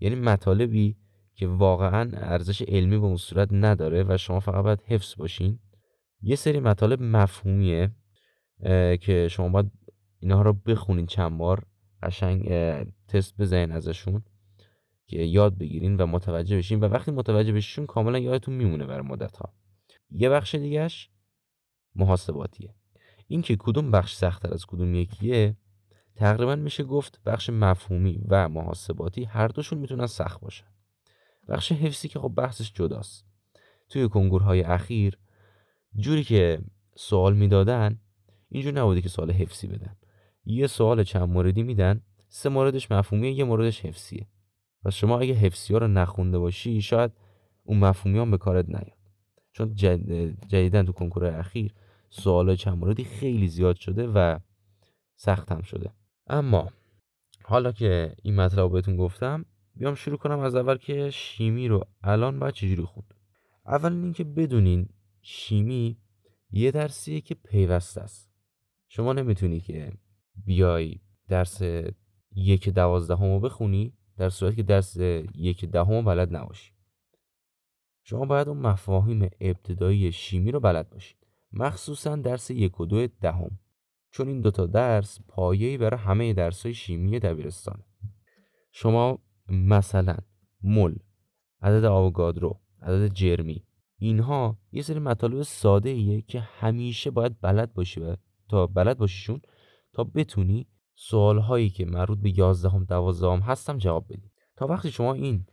یعنی 0.00 0.16
مطالبی 0.16 0.96
که 1.40 1.46
واقعا 1.46 2.10
ارزش 2.14 2.62
علمی 2.62 2.98
به 2.98 3.06
اون 3.06 3.16
صورت 3.16 3.48
نداره 3.52 4.04
و 4.08 4.16
شما 4.16 4.40
فقط 4.40 4.64
باید 4.64 4.82
حفظ 4.86 5.14
باشین. 5.16 5.58
یه 6.22 6.36
سری 6.36 6.60
مطالب 6.60 7.02
مفهومیه 7.02 7.90
که 9.00 9.28
شما 9.30 9.48
باید 9.48 9.72
اینها 10.18 10.42
رو 10.42 10.52
بخونین 10.52 11.06
چند 11.06 11.38
بار 11.38 11.66
قشنگ 12.02 12.48
تست 13.08 13.36
بزنین 13.36 13.72
ازشون 13.72 14.22
که 15.06 15.18
یاد 15.18 15.58
بگیرین 15.58 15.96
و 15.96 16.06
متوجه 16.06 16.56
بشین 16.56 16.80
و 16.80 16.84
وقتی 16.84 17.10
متوجه 17.10 17.52
بشین 17.52 17.86
کاملا 17.86 18.18
یادتون 18.18 18.54
میمونه 18.54 18.86
برای 18.86 19.06
مدت 19.06 19.36
ها 19.36 19.54
یه 20.10 20.28
بخش 20.28 20.54
دیگهش 20.54 21.10
محاسباتیه. 21.94 22.74
این 23.26 23.42
که 23.42 23.56
کدوم 23.56 23.90
بخش 23.90 24.14
سختتر 24.14 24.54
از 24.54 24.66
کدوم 24.66 24.94
یکیه 24.94 25.56
تقریبا 26.16 26.56
میشه 26.56 26.84
گفت 26.84 27.20
بخش 27.26 27.50
مفهومی 27.50 28.20
و 28.28 28.48
محاسباتی 28.48 29.24
هر 29.24 29.48
دوشون 29.48 29.78
می‌تونن 29.78 30.06
سخت 30.06 30.40
باشن. 30.40 30.69
بخش 31.48 31.72
حفظی 31.72 32.08
که 32.08 32.18
خب 32.18 32.32
بحثش 32.36 32.72
جداست. 32.72 33.26
توی 33.88 34.08
کنکورهای 34.08 34.62
اخیر 34.62 35.18
جوری 35.96 36.24
که 36.24 36.60
سوال 36.96 37.36
می‌دادن 37.36 38.00
اینجور 38.48 38.72
نبوده 38.72 39.00
که 39.02 39.08
سوال 39.08 39.30
حفظی 39.30 39.66
بدن. 39.66 39.96
یه 40.44 40.66
سوال 40.66 41.04
چند 41.04 41.28
موردی 41.28 41.62
میدن 41.62 42.02
سه 42.28 42.48
موردش 42.48 42.90
مفهومیه 42.90 43.32
یه 43.32 43.44
موردش 43.44 43.84
حفظیه. 43.84 44.26
پس 44.84 44.94
شما 44.94 45.20
اگه 45.20 45.34
حفظی 45.34 45.72
ها 45.72 45.78
رو 45.78 45.88
نخونده 45.88 46.38
باشی 46.38 46.82
شاید 46.82 47.12
اون 47.62 47.78
مفهومی 47.78 48.18
هم 48.18 48.30
به 48.30 48.38
کارت 48.38 48.68
نیاد. 48.68 48.98
چون 49.52 49.74
جدیدن 50.48 50.86
تو 50.86 50.92
کنکور 50.92 51.24
اخیر 51.24 51.74
سوال 52.10 52.56
چند 52.56 52.78
موردی 52.78 53.04
خیلی 53.04 53.48
زیاد 53.48 53.76
شده 53.76 54.06
و 54.06 54.38
سخت 55.16 55.52
هم 55.52 55.62
شده. 55.62 55.90
اما 56.26 56.68
حالا 57.44 57.72
که 57.72 58.14
این 58.22 58.36
مطلب 58.36 58.72
بهتون 58.72 58.96
گفتم 58.96 59.44
بیام 59.80 59.94
شروع 59.94 60.16
کنم 60.16 60.38
از 60.38 60.54
اول 60.54 60.76
که 60.76 61.10
شیمی 61.10 61.68
رو. 61.68 61.84
الان 62.02 62.38
باید 62.38 62.54
چجوری 62.54 62.82
خوند؟ 62.82 63.14
اول 63.66 63.92
اینکه 63.92 64.24
بدونین 64.24 64.88
شیمی 65.22 65.98
یه 66.50 66.70
درسیه 66.70 67.20
که 67.20 67.34
پیوسته 67.34 68.00
است. 68.00 68.30
شما 68.88 69.12
نمی‌تونی 69.12 69.60
که 69.60 69.92
بیای 70.44 71.00
درس 71.28 71.62
یک 72.32 72.68
دوازدهم 72.68 73.32
رو 73.32 73.40
بخونی 73.40 73.92
در 74.16 74.28
صورتی 74.28 74.56
که 74.56 74.62
درس 74.62 74.96
یک 75.34 75.64
دهم 75.64 76.04
بلد 76.04 76.36
نباشی. 76.36 76.72
شما 78.02 78.26
باید 78.26 78.48
اون 78.48 78.58
مفاهیم 78.58 79.30
ابتدایی 79.40 80.12
شیمی 80.12 80.52
رو 80.52 80.60
بلد 80.60 80.90
باشید 80.90 81.26
مخصوصا 81.52 82.16
درس 82.16 82.50
یک 82.50 82.80
و 82.80 82.86
دو 82.86 83.06
دهم. 83.06 83.58
چون 84.10 84.28
این 84.28 84.40
دوتا 84.40 84.66
درس 84.66 85.20
پایه‌ای 85.28 85.78
برای 85.78 86.00
همه 86.00 86.32
درس‌های 86.32 86.74
شیمی 86.74 87.18
دبیرستانه. 87.18 87.84
شما 88.72 89.18
مثلا 89.50 90.16
مول 90.62 90.96
عدد 91.62 91.84
آوگادرو 91.84 92.60
عدد 92.82 93.12
جرمی. 93.12 93.64
اینها 93.98 94.58
یه 94.72 94.82
سری 94.82 94.98
مطالب 94.98 95.42
ساده 95.42 95.90
ایه 95.90 96.22
که 96.22 96.40
همیشه 96.40 97.10
باید 97.10 97.40
بلد 97.40 97.74
باشی 97.74 98.00
و 98.00 98.16
تا 98.48 98.66
بلد 98.66 98.98
باشیشون 98.98 99.40
تا 99.92 100.04
بتونی 100.04 100.66
سوال 100.94 101.38
هایی 101.38 101.70
که 101.70 101.84
مربوط 101.84 102.18
به 102.18 102.38
11 102.38 102.68
هم 102.68 102.84
12 102.84 103.26
هم 103.26 103.40
هستم 103.40 103.78
جواب 103.78 104.06
بدی. 104.08 104.30
تا 104.56 104.66
وقتی 104.66 104.90
شما 104.90 105.14
این 105.14 105.46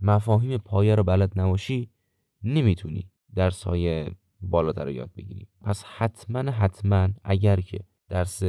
مفاهیم 0.00 0.58
پایه 0.58 0.94
رو 0.94 1.02
بلد 1.02 1.40
نباشی 1.40 1.90
نمی‌تونی 2.42 3.10
درس 3.34 3.62
های 3.62 4.10
بالاتر 4.40 4.84
رو 4.84 4.90
یاد 4.90 5.10
بگیری. 5.16 5.48
پس 5.60 5.84
حتما 5.84 6.50
حتما 6.50 7.08
اگر 7.24 7.60
که 7.60 7.80
درس 8.08 8.42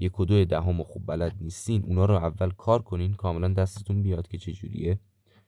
یک 0.00 0.20
و 0.20 0.24
دو 0.24 0.44
دهم 0.44 0.82
خوب 0.82 1.06
بلد 1.06 1.36
نیستین. 1.40 1.84
اونا 1.84 2.04
رو 2.04 2.14
اول 2.14 2.50
کار 2.50 2.82
کنین. 2.82 3.14
کاملا 3.14 3.48
دستتون 3.48 4.02
بیاد 4.02 4.28
که 4.28 4.38
چجوریه 4.38 5.00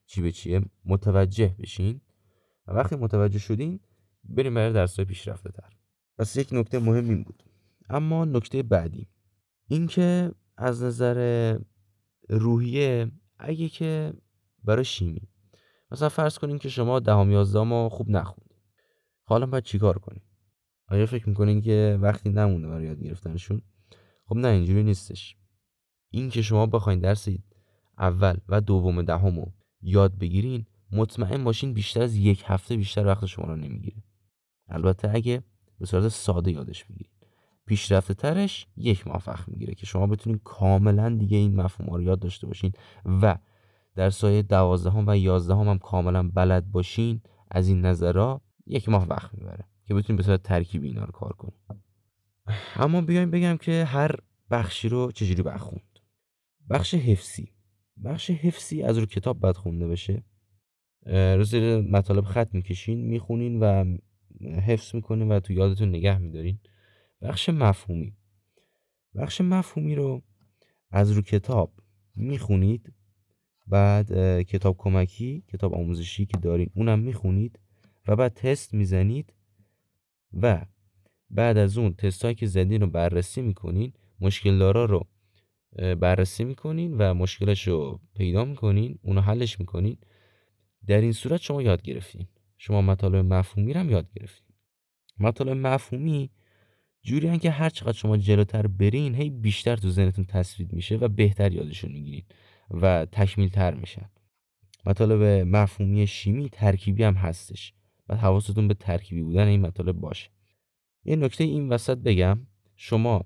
چی 0.06 0.22
به 0.22 0.32
چیه. 0.32 0.62
متوجه 0.84 1.56
بشین. 1.58 2.00
و 2.66 2.72
وقتی 2.72 2.96
متوجه 2.96 3.38
شدین 3.38 3.80
بریم 4.24 4.54
برای 4.54 4.72
درس 4.72 4.96
های 4.96 5.04
پیشرفته 5.04 5.50
تر 5.50 5.70
پس 6.18 6.36
یک 6.36 6.48
نکته 6.52 6.78
مهم 6.78 7.08
این 7.08 7.22
بود. 7.22 7.42
اما 7.88 8.24
نکته 8.24 8.62
بعدی. 8.62 9.08
اینکه 9.68 10.32
از 10.56 10.82
نظر 10.82 11.58
روحیه 12.28 13.12
اگه 13.38 13.68
که 13.68 14.12
برای 14.64 14.84
شیمی. 14.84 15.28
مثلا 15.90 16.08
فرض 16.08 16.38
کنین 16.38 16.58
که 16.58 16.68
شما 16.68 17.00
دهم 17.00 17.30
یازدهم 17.30 17.88
خوب 17.88 18.10
نخوندید 18.10 18.52
حالا 19.24 19.46
باید 19.46 19.64
چیکار 19.64 19.98
کنین؟ 19.98 20.22
آیا 20.88 21.06
فکر 21.06 21.28
می‌کنین 21.28 21.60
که 21.60 21.98
وقتی 22.00 22.30
نمونه 22.30 22.68
برای 22.68 22.86
یاد 22.86 23.02
گرفتنشون؟ 23.02 23.62
خب 24.24 24.36
نه 24.36 24.48
اینجوری 24.48 24.82
نیستش. 24.82 25.36
این 26.10 26.30
که 26.30 26.42
شما 26.42 26.66
بخواین 26.66 27.00
درس 27.00 27.28
اول 27.98 28.36
و 28.48 28.60
دوم 28.60 29.02
دهم 29.02 29.36
رو 29.36 29.52
یاد 29.80 30.18
بگیرین 30.18 30.66
مطمئن 30.92 31.44
باشین 31.44 31.72
بیشتر 31.72 32.02
از 32.02 32.16
یک 32.16 32.42
هفته 32.46 32.76
بیشتر 32.76 33.06
وقت 33.06 33.26
شما 33.26 33.44
رو 33.44 33.56
نمی‌گیره. 33.56 34.02
البته 34.68 35.10
اگه 35.14 35.42
به 35.78 35.86
صورت 35.86 36.08
ساده 36.08 36.52
یادش 36.52 36.84
بگیرید 36.84 37.12
پیشرفته 37.66 38.14
ترش 38.14 38.66
یک 38.76 39.06
ماه 39.06 39.22
وقت 39.26 39.48
می‌گیره 39.48 39.74
که 39.74 39.86
شما 39.86 40.06
بتونین 40.06 40.40
کاملا 40.44 41.16
دیگه 41.16 41.36
این 41.36 41.56
مفهوم 41.56 41.94
رو 41.94 42.02
یاد 42.02 42.20
داشته 42.20 42.46
باشین 42.46 42.72
و 43.04 43.38
در 43.94 44.10
سایه 44.10 44.42
دوازدهم 44.42 45.04
و 45.06 45.16
یازدهم 45.16 45.68
هم 45.68 45.78
کاملا 45.78 46.28
بلد 46.28 46.70
باشین 46.70 47.20
از 47.50 47.68
این 47.68 47.80
نظرها 47.80 48.40
یک 48.66 48.88
ماه 48.88 49.06
وقت 49.06 49.34
می‌بره 49.34 49.64
که 49.86 49.94
بتونین 49.94 50.16
به 50.16 50.22
صورت 50.22 50.42
ترکیبی 50.42 50.88
اینا 50.88 51.04
رو 51.04 51.12
کار 51.12 51.32
کنین. 51.32 51.82
اما 52.76 53.00
بیایم 53.00 53.30
بگم 53.30 53.56
که 53.56 53.84
هر 53.84 54.16
بخشی 54.50 54.88
رو 54.88 55.12
چجوری 55.12 55.42
بخوند 55.42 55.98
بخش 56.70 56.94
حفظی. 56.94 57.52
بخش 58.04 58.30
حفظی 58.30 58.82
از 58.82 58.98
رو 58.98 59.06
کتاب 59.06 59.40
باید 59.40 59.56
خونده 59.56 59.88
بشه. 59.88 60.24
روز 61.06 61.54
مطالب 61.54 62.24
خط 62.24 62.54
می‌کشین 62.54 63.06
می‌خونین 63.06 63.60
و 63.60 63.96
حفظ 64.40 64.94
می‌کنین 64.94 65.28
و 65.28 65.40
تو 65.40 65.52
یادتون 65.52 65.88
نگه 65.88 66.18
میدارین. 66.18 66.58
بخش 67.22 67.48
مفهومی. 67.48 68.16
بخش 69.14 69.40
مفهومی 69.40 69.94
رو 69.94 70.22
از 70.90 71.10
رو 71.10 71.22
کتاب 71.22 71.72
می‌خونید 72.14 72.92
بعد 73.66 74.12
کتاب 74.42 74.76
کمکی 74.78 75.44
کتاب 75.48 75.74
آموزشی 75.74 76.26
که 76.26 76.38
دارین 76.38 76.70
اونم 76.74 76.98
می‌خونید 76.98 77.58
و 78.08 78.16
بعد 78.16 78.34
تست 78.34 78.74
می‌زنید 78.74 79.34
و 80.32 80.64
بعد 81.32 81.58
از 81.58 81.78
اون 81.78 81.94
تست 81.94 82.22
هایی 82.22 82.34
که 82.34 82.46
زدین 82.46 82.80
رو 82.80 82.86
بررسی 82.86 83.42
می‌کنین 83.42 83.92
مشکل 84.20 84.58
دارا 84.58 84.84
رو 84.84 85.06
بررسی 85.94 86.44
می‌کنین 86.44 86.98
و 86.98 87.14
مشکلش 87.14 87.68
رو 87.68 88.00
پیدا 88.14 88.44
می‌کنین 88.44 88.98
اونو 89.02 89.20
حلش 89.20 89.60
می‌کنین. 89.60 89.96
در 90.86 91.00
این 91.00 91.12
صورت 91.12 91.40
شما 91.40 91.62
یاد 91.62 91.82
گرفتین. 91.82 92.26
شما 92.58 92.82
مطالب 92.82 93.16
مفهومی 93.34 93.72
رو 93.72 93.80
هم 93.80 93.90
یاد 93.90 94.08
گرفتین. 94.16 94.56
مطالب 95.18 95.56
مفهومی 95.56 96.30
جوری 97.02 97.38
که 97.38 97.50
هر 97.50 97.68
چقدر 97.68 97.92
شما 97.92 98.16
جلوتر 98.16 98.66
برین 98.66 99.14
هی 99.14 99.30
بیشتر 99.30 99.76
تو 99.76 99.90
ذهنتون 99.90 100.24
تصویر 100.24 100.68
میشه 100.72 100.96
و 100.96 101.08
بهتر 101.08 101.52
یادشون 101.52 101.92
می‌گیرین 101.92 102.24
و 102.70 103.06
تکمیل 103.12 103.48
تر 103.48 103.74
میشن. 103.74 104.10
مطالب 104.86 105.22
مفهومی 105.46 106.06
شیمی 106.06 106.48
ترکیبی 106.50 107.02
هم 107.02 107.14
هستش. 107.14 107.72
و 108.08 108.16
حواستون 108.16 108.68
به 108.68 108.74
ترکیبی 108.74 109.22
بودن 109.22 109.46
این 109.46 109.60
مطالب 109.60 109.96
باشه. 109.96 110.30
یه 111.04 111.16
نکته 111.16 111.44
این 111.44 111.68
وسط 111.68 111.98
بگم. 111.98 112.46
شما 112.76 113.24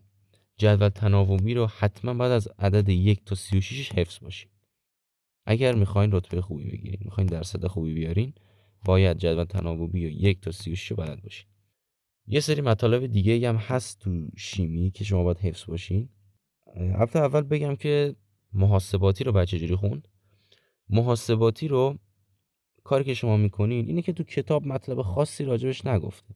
جدول 0.59 0.88
تناوبی 0.88 1.54
رو 1.54 1.66
حتما 1.66 2.14
بعد 2.14 2.33
از 2.33 2.49
عدد 2.59 2.88
یک 2.88 3.25
تا 3.25 3.35
سی 3.35 3.59
و 3.59 3.61
حفظ 3.95 4.18
باشید 4.23 4.50
اگر 5.47 5.75
می‌خواین 5.75 6.12
رتبه 6.12 6.40
خوبی 6.40 6.64
بگیرین 6.64 7.00
می‌خواین 7.04 7.28
درصد 7.28 7.66
خوبی 7.66 7.95
بیارین 7.95 8.33
باید 8.85 9.18
جدول 9.18 9.45
تناوبی 9.45 10.06
و 10.06 10.09
یک 10.09 10.40
تا 10.40 10.52
سی 10.52 10.76
و 10.90 10.97
بلد 10.97 11.23
باشین. 11.23 11.49
یه 12.26 12.40
سری 12.40 12.61
مطالب 12.61 13.06
دیگه 13.06 13.49
هم 13.49 13.56
هست 13.56 14.00
تو 14.00 14.28
شیمی 14.37 14.90
که 14.90 15.04
شما 15.04 15.25
باید 15.25 15.38
حفظ 15.38 15.64
باشین. 15.64 16.09
هفته 16.76 17.18
اول 17.18 17.42
بگم 17.42 17.76
که 17.76 18.16
محاسباتی 18.52 19.25
رو 19.25 19.33
بچه 19.33 19.59
جوری 19.59 19.76
خوند؟ 19.76 20.09
محاسباتی 20.88 21.68
رو 21.68 21.99
کاری 22.85 23.04
که 23.04 23.14
شما 23.14 23.37
می‌کنین 23.37 23.87
اینه 23.87 24.02
که 24.02 24.12
تو 24.12 24.25
کتاب 24.25 24.66
مطلب 24.66 25.02
خاصی 25.02 25.45
راجبش 25.45 25.87
نگفته. 25.87 26.35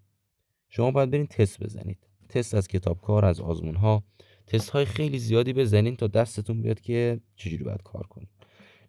شما 0.70 0.90
باید 0.90 1.10
برین 1.10 1.26
تست 1.26 1.62
بزنید. 1.62 1.98
تست 2.28 2.54
از 2.54 2.68
کتاب 2.68 3.00
کار 3.00 3.24
از 3.24 3.40
آزمون 3.40 3.74
ها 3.74 4.04
تست 4.46 4.70
های 4.70 4.84
خیلی 4.84 5.18
زیادی 5.18 5.52
بزنین 5.52 5.96
تا 5.96 6.06
دستتون 6.06 6.62
بیاد 6.62 6.80
که 6.80 7.20
چجوری 7.36 7.64
باید 7.64 7.82
کار 7.82 8.06
کنید 8.06 8.28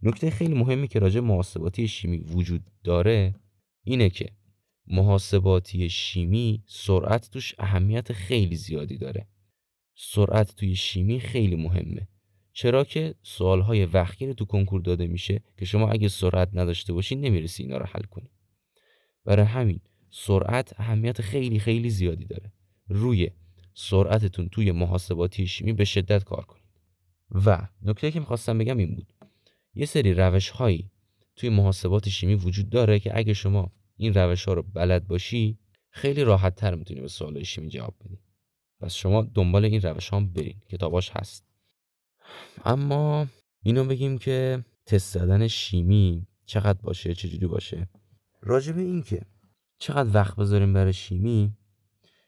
نکته 0.03 0.29
خیلی 0.29 0.53
مهمی 0.53 0.88
که 0.88 1.00
راجع 1.00 1.19
محاسباتی 1.19 1.88
شیمی 1.88 2.17
وجود 2.17 2.63
داره 2.83 3.35
اینه 3.83 4.09
که 4.09 4.29
محاسباتی 4.87 5.89
شیمی 5.89 6.63
سرعت 6.67 7.29
توش 7.31 7.55
اهمیت 7.59 8.13
خیلی 8.13 8.55
زیادی 8.55 8.98
داره. 8.98 9.27
سرعت 9.96 10.55
توی 10.55 10.75
شیمی 10.75 11.20
خیلی 11.20 11.55
مهمه. 11.55 12.07
چرا 12.53 12.83
که 12.83 13.15
سوالهای 13.24 13.85
وقتی 13.85 14.33
تو 14.33 14.46
کنکور 14.46 14.81
داده 14.81 15.07
میشه 15.07 15.44
که 15.57 15.65
شما 15.65 15.89
اگه 15.89 16.07
سرعت 16.07 16.50
نداشته 16.53 16.94
باشین 16.94 17.22
نمی‌رسی 17.22 17.63
اینا 17.63 17.77
رو 17.77 17.85
حل 17.85 18.03
کنی. 18.03 18.29
برای 19.25 19.46
همین 19.46 19.79
سرعت 20.11 20.79
اهمیت 20.79 21.21
خیلی 21.21 21.59
خیلی 21.59 21.89
زیادی 21.89 22.25
داره. 22.25 22.51
روی 22.87 23.29
سرعتتون 23.74 24.50
توی 24.50 24.71
محاسباتی 24.71 25.47
شیمی 25.47 25.74
به 25.74 25.85
شدت 25.85 26.24
کار 26.24 26.45
کنید. 26.45 26.61
و 27.31 27.67
نکته 27.81 28.11
که 28.11 28.19
می‌خواستم 28.19 28.57
بگم 28.57 28.77
این 28.77 28.95
بود. 28.95 29.13
یه 29.74 29.85
سری 29.85 30.13
روش 30.13 30.50
هایی 30.50 30.91
توی 31.35 31.50
محاسبات 31.50 32.09
شیمی 32.09 32.35
وجود 32.35 32.69
داره 32.69 33.00
که 33.00 33.17
اگه 33.17 33.33
شما 33.33 33.71
این 33.97 34.13
روش 34.13 34.45
ها 34.45 34.53
رو 34.53 34.61
بلد 34.61 35.07
باشی 35.07 35.57
خیلی 35.89 36.24
راحت 36.24 36.55
تر 36.55 36.75
می‌تونی 36.75 37.01
به 37.01 37.07
سوال 37.07 37.43
شیمی 37.43 37.69
جواب 37.69 37.95
بدی. 38.05 38.19
پس 38.79 38.93
شما 38.93 39.21
دنبال 39.21 39.65
این 39.65 39.81
روش 39.81 40.09
ها 40.09 40.19
برین. 40.19 40.61
کتاباش 40.69 41.09
هست. 41.09 41.45
اما 42.65 43.27
اینو 43.63 43.85
بگیم 43.85 44.17
که 44.17 44.65
تست 44.85 45.13
زدن 45.13 45.47
شیمی 45.47 46.27
چقدر 46.45 46.81
باشه؟ 46.81 47.13
چجوری 47.13 47.47
باشه؟ 47.47 47.89
راجع 48.41 48.71
به 48.71 48.81
این 48.81 49.03
که 49.03 49.21
چقدر 49.81 50.09
وقت 50.13 50.35
بذاریم 50.35 50.74
برای 50.74 50.94
شیمی؟ 50.94 51.53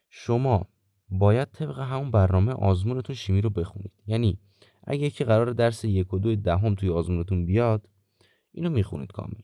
شما 0.10 0.68
باید 1.10 1.48
طبق 1.52 1.80
همون 1.80 2.12
برنامه 2.12 2.52
آزمونتون 2.52 3.16
شیمی 3.16 3.42
رو 3.42 3.50
بخونید. 3.50 3.92
یعنی 4.08 4.38
اگه 4.84 5.06
یکی 5.06 5.24
قرار 5.24 5.52
درس 5.54 5.86
یک 5.86 6.14
و 6.14 6.20
دو 6.20 6.36
دهم 6.36 6.76
توی 6.76 6.90
آزمونتون 6.90 7.46
بیاد 7.46 7.90
اینو 8.52 8.70
می‌خونید 8.70 9.12
کامل. 9.12 9.42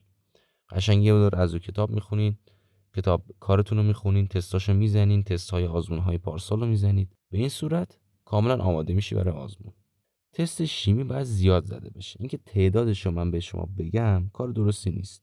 قشنگ 0.70 1.04
یه 1.04 1.12
دور 1.12 1.36
از 1.36 1.52
او 1.54 1.58
کتاب 1.58 1.90
می‌خونید 1.90 2.38
کتاب 2.96 3.24
کارتون 3.40 3.78
رو 3.78 3.84
می‌خونید 3.84 4.28
تستاشو 4.28 4.74
می‌زنید 4.74 5.26
تست 5.26 5.50
های 5.50 5.66
آزمون 5.66 5.98
های 5.98 6.18
پارسال 6.18 6.60
رو 6.60 6.66
می‌زنید. 6.66 7.16
به 7.30 7.38
این 7.38 7.48
صورت 7.48 7.98
کاملا 8.24 8.56
آماده 8.56 8.94
میشی 8.94 9.14
برای 9.14 9.34
آزمون. 9.34 9.72
تست 10.32 10.64
شیمی 10.64 11.04
باید 11.04 11.22
زیاد 11.22 11.64
زده 11.64 11.90
بشه. 11.90 12.16
اینکه 12.20 12.38
تعدادش 12.38 13.06
رو 13.06 13.12
من 13.12 13.30
به 13.30 13.40
شما 13.40 13.68
بگم 13.78 14.30
کار 14.32 14.48
درستی 14.48 14.90
نیست. 14.90 15.22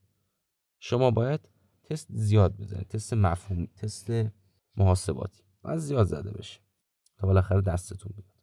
شما 0.79 1.11
باید 1.11 1.49
تست 1.89 2.07
زیاد 2.09 2.57
بزنید 2.57 2.87
تست 2.87 3.13
مفهومی 3.13 3.67
تست 3.67 4.11
محاسباتی. 4.77 5.43
باید 5.61 5.79
زیاد 5.79 6.07
زده 6.07 6.31
بشه. 6.31 6.59
تا 7.17 7.27
بالاخره 7.27 7.61
دستتون 7.61 8.11
بیاد. 8.15 8.33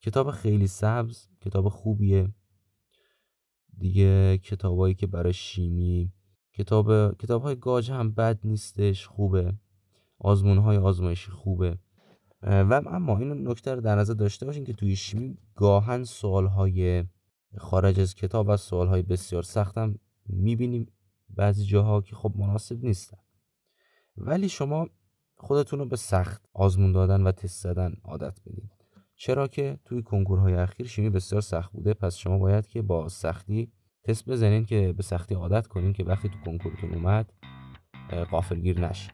کتاب 0.00 0.30
خیلی 0.30 0.66
سبز 0.66 1.28
کتاب 1.40 1.68
خوبیه. 1.68 2.34
دیگه 3.78 4.38
کتابایی 4.38 4.94
که 4.94 5.06
برای 5.06 5.32
شیمی 5.32 6.12
کتاب 6.52 7.18
کتاب 7.18 7.42
های 7.42 7.56
گاج 7.56 7.90
هم 7.90 8.12
بد 8.12 8.38
نیستش 8.44 9.06
خوبه. 9.06 9.54
آزمون 10.18 10.58
های 10.58 10.76
آزمایشی 10.76 11.30
خوبه. 11.30 11.78
و 12.42 12.82
اما 12.86 13.18
این 13.18 13.48
نکته 13.48 13.74
رو 13.74 13.80
در 13.80 13.94
نظر 13.94 14.14
داشته 14.14 14.46
باشین 14.46 14.64
که 14.64 14.72
توی 14.72 14.96
شیمی 14.96 15.38
گاهن 15.54 16.04
سوال 16.04 16.46
های 16.46 17.04
خارج 17.56 18.00
از 18.00 18.14
کتاب 18.14 18.46
و 18.48 18.56
سوال 18.56 18.88
های 18.88 19.02
بسیار 19.02 19.42
سختم 19.42 19.98
می‌بینیم. 20.26 20.86
بعضی 21.36 21.64
جاها 21.64 22.00
که 22.00 22.16
خب 22.16 22.32
مناسب 22.36 22.84
نیستن. 22.84 23.18
ولی 24.16 24.48
شما 24.48 24.88
خودتون 25.36 25.78
رو 25.78 25.86
به 25.86 25.96
سخت 25.96 26.48
آزمون 26.52 26.92
دادن 26.92 27.22
و 27.22 27.32
تست 27.32 27.62
زدن 27.62 27.94
عادت 28.04 28.40
بدین 28.46 28.70
چرا 29.16 29.48
که 29.48 29.78
توی 29.84 30.02
کنکورهای 30.02 30.54
اخیر 30.54 30.86
شیمی 30.86 31.10
بسیار 31.10 31.40
سخت 31.40 31.72
بوده. 31.72 31.94
پس 31.94 32.16
شما 32.16 32.38
باید 32.38 32.66
که 32.66 32.82
با 32.82 33.08
سختی 33.08 33.72
تست 34.04 34.26
بزنین 34.28 34.64
که 34.64 34.92
به 34.96 35.02
سختی 35.02 35.34
عادت 35.34 35.66
کنین 35.66 35.92
که 35.92 36.04
وقتی 36.04 36.28
تو 36.28 36.38
کنکورتون 36.44 36.94
اومد 36.94 37.32
قافلگیر 38.30 38.80
نشین. 38.80 39.12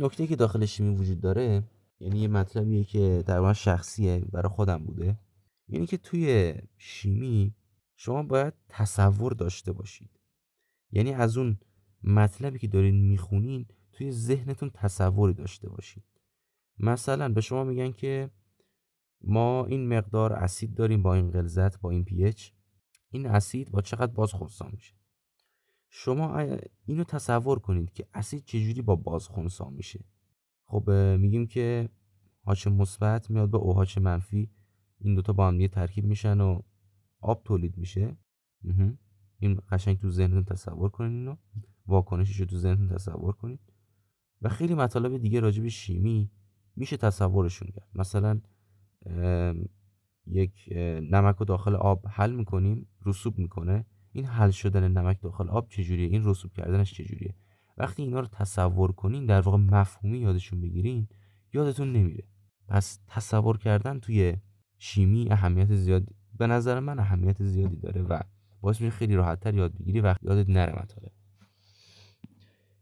نکته 0.00 0.26
که 0.26 0.36
داخل 0.36 0.64
شیمی 0.64 0.96
وجود 0.96 1.20
داره 1.20 1.64
یعنی 2.00 2.18
یه 2.18 2.28
مطلبیه 2.28 2.84
که 2.84 3.24
در 3.26 3.52
شخصیه 3.52 4.24
برای 4.32 4.48
خودم 4.48 4.84
بوده. 4.84 5.18
یعنی 5.68 5.86
که 5.86 5.96
توی 5.96 6.54
شیمی 6.78 7.54
شما 7.96 8.22
باید 8.22 8.54
تصور 8.68 9.32
داشته 9.32 9.72
باشید. 9.72 10.10
یعنی 10.92 11.12
از 11.12 11.36
اون 11.36 11.58
مطلبی 12.04 12.58
که 12.58 12.68
دارین 12.68 13.08
می‌خونین 13.08 13.66
توی 13.92 14.12
ذهنتون 14.12 14.70
تصوری 14.74 15.34
داشته 15.34 15.68
باشید. 15.68 16.04
مثلا 16.78 17.28
به 17.28 17.40
شما 17.40 17.64
میگن 17.64 17.92
که 17.92 18.30
ما 19.20 19.66
این 19.66 19.88
مقدار 19.88 20.32
اسید 20.32 20.74
داریم 20.74 21.02
با 21.02 21.14
این 21.14 21.30
غلظت 21.30 21.80
با 21.80 21.90
این 21.90 22.04
پی 22.04 22.32
این 23.10 23.26
اسید 23.26 23.70
با 23.70 23.80
چقدر 23.80 24.12
باز 24.12 24.32
خونسا 24.32 24.68
میشه؟ 24.72 24.94
شما 25.92 26.38
اینو 26.86 27.04
تصور 27.04 27.58
کنید 27.58 27.92
که 27.92 28.06
اسید 28.14 28.44
چجوری 28.44 28.82
با 28.82 28.96
باز 28.96 29.26
خونسا 29.26 29.70
میشه. 29.70 30.04
خب 30.64 30.90
میگیم 31.18 31.46
که 31.46 31.88
هاچ 32.46 32.66
مثبت 32.66 33.30
میاد 33.30 33.50
به 33.50 33.58
اوهاچ 33.58 33.98
منفی 33.98 34.50
این 34.98 35.14
دوتا 35.14 35.32
با 35.32 35.48
هم 35.48 35.56
دیگه 35.56 35.68
ترکیب 35.68 36.04
میشن 36.04 36.40
و 36.40 36.60
آب 37.20 37.42
تولید 37.44 37.78
میشه. 37.78 38.16
این 39.38 39.60
قشنگ 39.70 39.98
تو 39.98 40.10
ذهنتون 40.10 40.44
تصور 40.44 40.90
کنید 40.90 41.12
اینو. 41.12 41.36
واکنشش 41.86 42.40
رو 42.40 42.46
تو 42.46 42.56
ذهنتون 42.56 42.88
تصور 42.88 43.32
کنید 43.32 43.60
و 44.42 44.48
خیلی 44.48 44.74
مطالب 44.74 45.18
دیگه 45.18 45.40
راجع 45.40 45.62
به 45.62 45.68
شیمی 45.68 46.30
میشه 46.76 46.96
تصورشون 46.96 47.68
کرد. 47.68 47.88
مثلا 47.94 48.40
یک 50.26 50.68
نمک 51.12 51.36
رو 51.36 51.46
داخل 51.46 51.74
آب 51.74 52.06
حل 52.08 52.32
می‌کنیم 52.32 52.88
رسوب 53.06 53.38
می‌کنه. 53.38 53.86
این 54.12 54.24
حل 54.24 54.50
شدن 54.50 54.88
نمک 54.88 55.20
داخل 55.20 55.48
آب 55.48 55.68
چجوریه؟ 55.68 56.08
این 56.08 56.22
رسوب 56.24 56.52
کردنش 56.52 56.94
چجوریه؟ 56.94 57.34
وقتی 57.78 58.02
اینا 58.02 58.20
رو 58.20 58.26
تصور 58.26 58.92
کنین 58.92 59.26
در 59.26 59.40
واقع 59.40 59.58
مفهومی 59.58 60.18
یادشون 60.18 60.60
بگیرین 60.60 61.08
یادتون 61.52 61.92
نمیره. 61.92 62.24
پس 62.68 63.00
تصور 63.06 63.58
کردن 63.58 63.98
توی 63.98 64.36
شیمی 64.78 65.28
اهمیت 65.30 65.74
زیادی 65.74 66.14
به 66.38 66.46
نظر 66.46 66.80
من 66.80 66.98
اهمیت 66.98 67.42
زیادی 67.42 67.76
داره 67.76 68.02
و 68.02 68.20
باعث 68.60 68.80
میشه 68.80 68.96
خیلی 68.96 69.14
راحتتر 69.14 69.54
یاد 69.54 69.78
بگیری 69.78 70.00
و 70.00 70.14
یادت 70.22 70.48
نره 70.48 70.82
مطالب. 70.82 71.12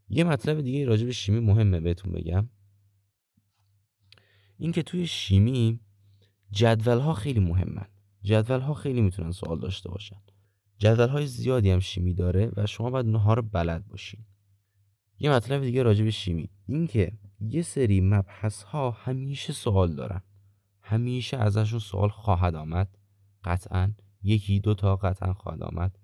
یه 0.09 0.23
مطلب 0.23 0.61
دیگه 0.61 0.85
راجع 0.85 1.05
به 1.05 1.11
شیمی 1.11 1.39
مهمه 1.39 1.79
بهتون 1.79 2.11
بگم. 2.11 2.49
اینکه 4.57 4.83
توی 4.83 5.07
شیمی 5.07 5.79
جدول 6.51 6.99
ها 6.99 7.13
خیلی 7.13 7.39
مهمن. 7.39 7.87
جدول 8.21 8.59
ها 8.59 8.73
خیلی 8.73 9.01
می‌تونن 9.01 9.31
سوال 9.31 9.59
داشته 9.59 9.89
باشن. 9.89 10.21
جدول 10.79 11.09
های 11.09 11.27
زیادی 11.27 11.71
هم 11.71 11.79
شیمی 11.79 12.13
داره 12.13 12.51
و 12.55 12.65
شما 12.65 12.89
باید 12.89 13.05
اونها 13.05 13.33
رو 13.33 13.41
بلد 13.41 13.87
باشین. 13.87 14.25
یه 15.19 15.31
مطلب 15.31 15.61
دیگه 15.61 15.83
راجع 15.83 16.03
به 16.03 16.11
شیمی. 16.11 16.49
اینکه 16.65 17.11
یه 17.39 17.61
سری 17.61 18.01
مبحث 18.01 18.63
ها 18.63 18.91
همیشه 18.91 19.53
سوال 19.53 19.95
دارن. 19.95 20.21
همیشه 20.81 21.37
ازشون 21.37 21.79
سوال 21.79 22.09
خواهد 22.09 22.55
آمد. 22.55 22.97
قطعا 23.43 23.93
یکی 24.21 24.59
دو 24.59 24.73
تا 24.73 24.95
قطعا 24.95 25.33
خواهد 25.33 25.63
آمد. 25.63 25.99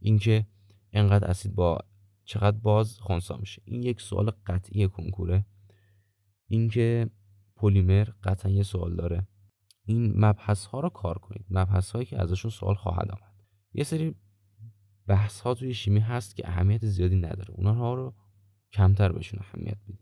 اینکه 0.00 0.46
انقدر 0.92 1.30
اسید 1.30 1.54
با 1.54 1.78
چقدر 2.24 2.56
باز 2.56 2.98
خونسا 3.00 3.36
میشه. 3.36 3.62
این 3.64 3.82
یک 3.82 4.00
سوال 4.00 4.30
قطعی 4.46 4.88
کنکوره. 4.88 5.46
اینکه 6.46 7.10
پلیمر 7.56 8.08
قطعا 8.24 8.52
یه 8.52 8.62
سوال 8.62 8.96
داره. 8.96 9.26
این 9.84 10.24
مبحث 10.24 10.66
ها 10.66 10.80
رو 10.80 10.88
کار 10.88 11.18
کنید. 11.18 11.46
مبحث 11.50 11.90
هایی 11.90 12.06
که 12.06 12.22
ازشون 12.22 12.50
سوال 12.50 12.74
خواهد 12.74 13.10
آمد. 13.10 13.33
یه 13.74 13.84
سری 13.84 14.14
بحث 15.06 15.40
ها 15.40 15.54
توی 15.54 15.74
شیمی 15.74 16.00
هست 16.00 16.36
که 16.36 16.48
اهمیت 16.48 16.86
زیادی 16.86 17.16
نداره. 17.16 17.50
اونها 17.50 17.94
رو 17.94 18.14
کمتر 18.72 19.12
بهشون 19.12 19.40
اهمیت 19.40 19.76
بدید 19.84 20.00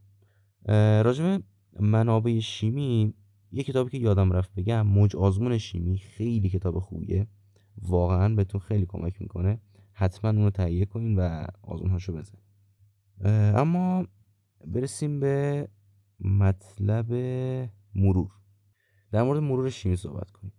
راجع 1.07 1.39
منابع 1.81 2.39
شیمی 2.39 3.15
یه 3.51 3.63
کتابی 3.63 3.91
که 3.91 3.99
یادم 3.99 4.33
رفت 4.33 4.55
بگم 4.55 4.87
موج 4.87 5.17
آزمون 5.17 5.59
شیمی 5.59 5.99
خیلی 5.99 6.51
کتاب 6.51 6.79
خوبیه. 6.79 7.27
واقعا 7.83 8.35
بهتون 8.35 8.61
خیلی 8.61 8.87
کمک 8.87 9.21
می‌کنه. 9.21 9.61
حتما 9.93 10.31
اونو 10.31 10.51
تهیه 10.51 10.85
کنین 10.85 11.19
و 11.19 11.47
آزمونهاشو 11.63 12.13
بزنین. 12.13 12.43
اما 13.57 14.07
برسیم 14.67 15.21
به 15.21 15.69
مطلب 16.21 17.13
مرور. 17.95 18.31
در 19.11 19.23
مورد 19.23 19.41
مرور 19.41 19.71
شیمی 19.71 19.97
صحبت 19.97 20.31
کنیم. 20.31 20.53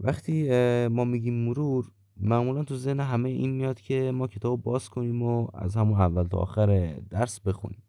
وقتی 0.00 0.48
ما 0.88 1.04
میگیم 1.04 1.34
مرور 1.34 1.92
معمولا 2.16 2.64
تو 2.64 2.76
ذهن 2.76 3.00
همه 3.00 3.28
این 3.28 3.50
میاد 3.50 3.80
که 3.80 4.10
ما 4.14 4.26
کتاب 4.26 4.62
باز 4.62 4.88
کنیم 4.88 5.22
و 5.22 5.48
از 5.54 5.76
همون 5.76 6.00
اول 6.00 6.24
تا 6.24 6.38
آخر 6.38 7.00
درس 7.10 7.40
بخونیم. 7.40 7.82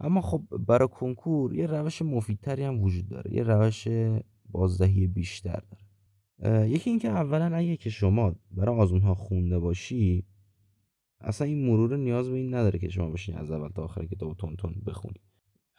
اما 0.00 0.20
خب 0.20 0.42
برای 0.66 0.88
کنکور 0.88 1.54
یه 1.54 1.66
روش 1.66 2.02
مفیدتری 2.02 2.64
هم 2.64 2.82
وجود 2.82 3.08
داره 3.08 3.34
یه 3.34 3.42
روش 3.42 3.88
بازدهی 4.50 5.06
بیشتر 5.06 5.62
داره. 5.70 6.70
یکی 6.70 6.90
اینکه 6.90 7.08
اولا 7.08 7.56
اگه 7.56 7.76
که 7.76 7.90
شما 7.90 8.34
برای 8.50 8.76
آزمون 8.76 9.02
ها 9.02 9.14
خونده 9.14 9.58
باشی 9.58 10.26
اصلا 11.20 11.46
این 11.46 11.66
مرور 11.66 11.96
نیاز 11.96 12.28
به 12.28 12.36
این 12.36 12.54
نداره 12.54 12.78
که 12.78 12.88
شما 12.88 13.10
بشین 13.10 13.36
از 13.36 13.50
اول 13.50 13.68
تا 13.68 13.82
آخر 13.84 14.04
کتاب 14.04 14.36
تون 14.36 14.56
تون 14.56 14.74
بخونی. 14.86 15.20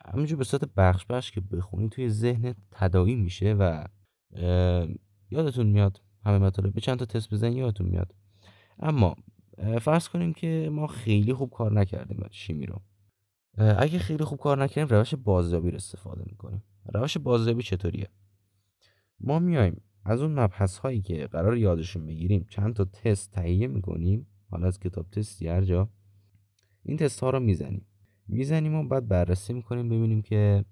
همینجور 0.06 0.38
به 0.38 0.43
صورت 0.43 0.74
بخش 0.78 1.06
بخش 1.06 1.32
که 1.32 1.41
بخونی 1.41 1.89
توی 1.89 2.10
ذهن 2.10 2.56
تداعی 2.72 3.15
میشه 3.15 3.54
و 3.60 3.86
یادتون 5.32 5.68
میاد 5.68 6.02
همه 6.24 6.38
مطالب؟ 6.38 6.74
به 6.74 6.82
چند 6.82 7.00
تا 7.00 7.06
تست 7.06 7.34
بزنید 7.34 7.58
یادتون 7.58 7.88
میاد. 7.88 8.15
اما 8.80 9.15
فرض 9.82 10.08
کنیم 10.10 10.34
که 10.34 10.70
ما 10.72 10.88
خیلی 10.88 11.34
خوب 11.34 11.50
کار 11.50 11.74
نکردیم 11.74 12.28
شیمی 12.32 12.65
رو. 12.65 12.82
اگه 13.58 14.00
خیلی 14.00 14.24
خوب 14.24 14.39
کار 14.39 14.63
نکردیم 14.63 14.98
روش 14.98 15.15
بازیابی 15.15 15.72
رو 15.72 15.76
استفاده 15.76 16.24
می‌کنیم. 16.26 16.63
روش 16.94 17.18
بازیابی 17.18 17.63
چطوریه؟ 17.63 18.10
ما 19.20 19.39
میایم 19.39 19.82
از 20.06 20.22
اون 20.22 20.39
مبحث 20.39 20.78
هایی 20.78 21.02
که 21.02 21.28
قرار 21.28 21.58
یادشون 21.58 22.06
بگیریم 22.06 22.46
چند 22.50 22.76
تا 22.76 22.86
تست 22.86 23.32
تهیه 23.32 23.68
می‌کنیم. 23.68 24.28
حالا 24.52 24.68
از 24.68 24.80
کتاب 24.80 25.10
تستی 25.10 25.48
هر 25.48 25.62
جا. 25.62 25.89
این 26.84 26.98
تست 26.98 27.20
ها 27.20 27.30
رو 27.30 27.39
می‌زنیم. 27.39 27.86
می‌زنیم 28.28 28.76
و 28.76 28.88
بعد 28.88 29.08
بررسی 29.08 29.54
می‌کنیم 29.54 29.89
ببینیم 29.89 30.22
که 30.22 30.65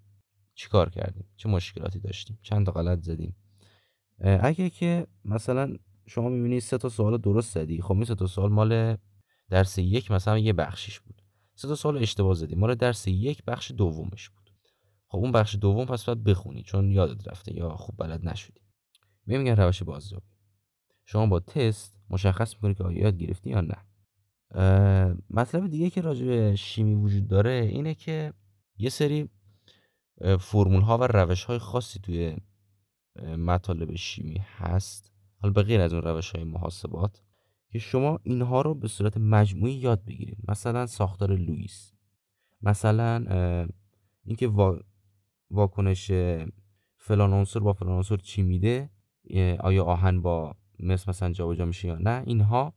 چیکار 0.54 0.90
کردیم 0.90 1.26
چه 1.36 1.50
مشکلاتی 1.50 2.00
داشتیم 2.00 2.40
چند 2.42 2.66
تا 2.66 2.72
غلط 2.72 3.02
زدیم. 3.02 3.36
اگه 4.20 4.70
که 4.70 5.08
مثلا 5.26 5.76
شما 6.08 6.30
می‌بینید 6.30 6.60
سه 6.60 6.78
تا 6.78 6.90
سوال 6.90 7.18
درست 7.18 7.54
زدی 7.54 7.82
خب 7.82 7.94
این 7.94 8.06
سه 8.06 8.16
تا 8.16 8.28
سوال 8.28 8.52
مال 8.52 8.98
درس 9.50 9.78
یک 9.78 10.12
مثلا 10.12 10.38
یه 10.38 10.54
بخشیش 10.54 11.00
بود. 11.00 11.22
سه 11.56 11.68
تا 11.68 11.76
سوال 11.76 11.98
اشتباه 11.98 12.34
زدی 12.34 12.56
مال 12.56 12.76
درس 12.76 13.08
یک 13.08 13.44
بخش 13.46 13.72
دومش 13.72 14.30
بود. 14.30 14.52
خب 15.08 15.18
اون 15.18 15.32
بخش 15.32 15.56
دوم 15.56 15.86
پس 15.86 16.04
باید 16.04 16.24
بخونی 16.24 16.64
چون 16.64 16.92
یادت 16.92 17.28
رفته 17.28 17.56
یا 17.56 17.70
خوب 17.70 17.96
بلد 17.98 18.28
نشدی. 18.28 18.62
میگن 19.26 19.56
روش 19.56 19.84
بازیابی. 19.84 20.26
شما 21.06 21.26
با 21.26 21.40
تست 21.40 22.00
مشخص 22.10 22.54
می‌کنی 22.54 22.76
که 22.76 22.84
آیا 22.84 23.00
یاد 23.00 23.18
گرفتی 23.18 23.50
یا 23.50 23.62
نه. 23.62 23.78
مطلب 25.30 25.68
دیگه 25.68 25.90
که 25.90 26.02
راجع 26.02 26.26
به 26.26 26.56
شیمی 26.56 26.96
وجود 26.96 27.28
داره 27.28 27.70
اینه 27.72 27.96
که 27.96 28.34
یه 28.78 28.90
سری 28.90 29.30
فرمول 30.40 30.82
ها 30.82 30.98
و 30.98 31.04
روش 31.04 31.44
های 31.44 31.58
خاصی 31.58 32.00
توی 32.00 32.38
مطالب 33.38 33.96
شیمی 33.96 34.42
هست. 34.58 35.12
حالا 35.40 35.54
به 35.54 35.64
غیر 35.64 35.82
از 35.82 35.94
اون 35.94 36.02
روش 36.02 36.32
های 36.32 36.44
محاسبات 36.44 37.22
که 37.72 37.80
شما 37.80 38.20
اینها 38.24 38.62
رو 38.62 38.74
به 38.74 38.88
صورت 38.88 39.18
مجموعی 39.18 39.74
یاد 39.74 40.06
بگیرید. 40.06 40.38
مثلا 40.48 40.86
ساختار 40.86 41.36
لوئیس. 41.36 41.94
مثلا 42.62 43.26
اینکه 44.26 44.48
واکنش 45.52 46.12
فلان 46.98 47.34
عنصر 47.34 47.60
با 47.60 47.74
فلان 47.74 47.92
عنصر 47.92 48.18
چی 48.18 48.42
میده؟ 48.42 48.90
آیا 49.60 49.84
آهن 49.84 50.22
با 50.22 50.56
مس 50.80 51.10
مثلا 51.10 51.32
جابجا 51.32 51.66
میشه 51.66 51.88
یا 51.88 51.96
نه؟ 51.96 52.24
اینها 52.26 52.74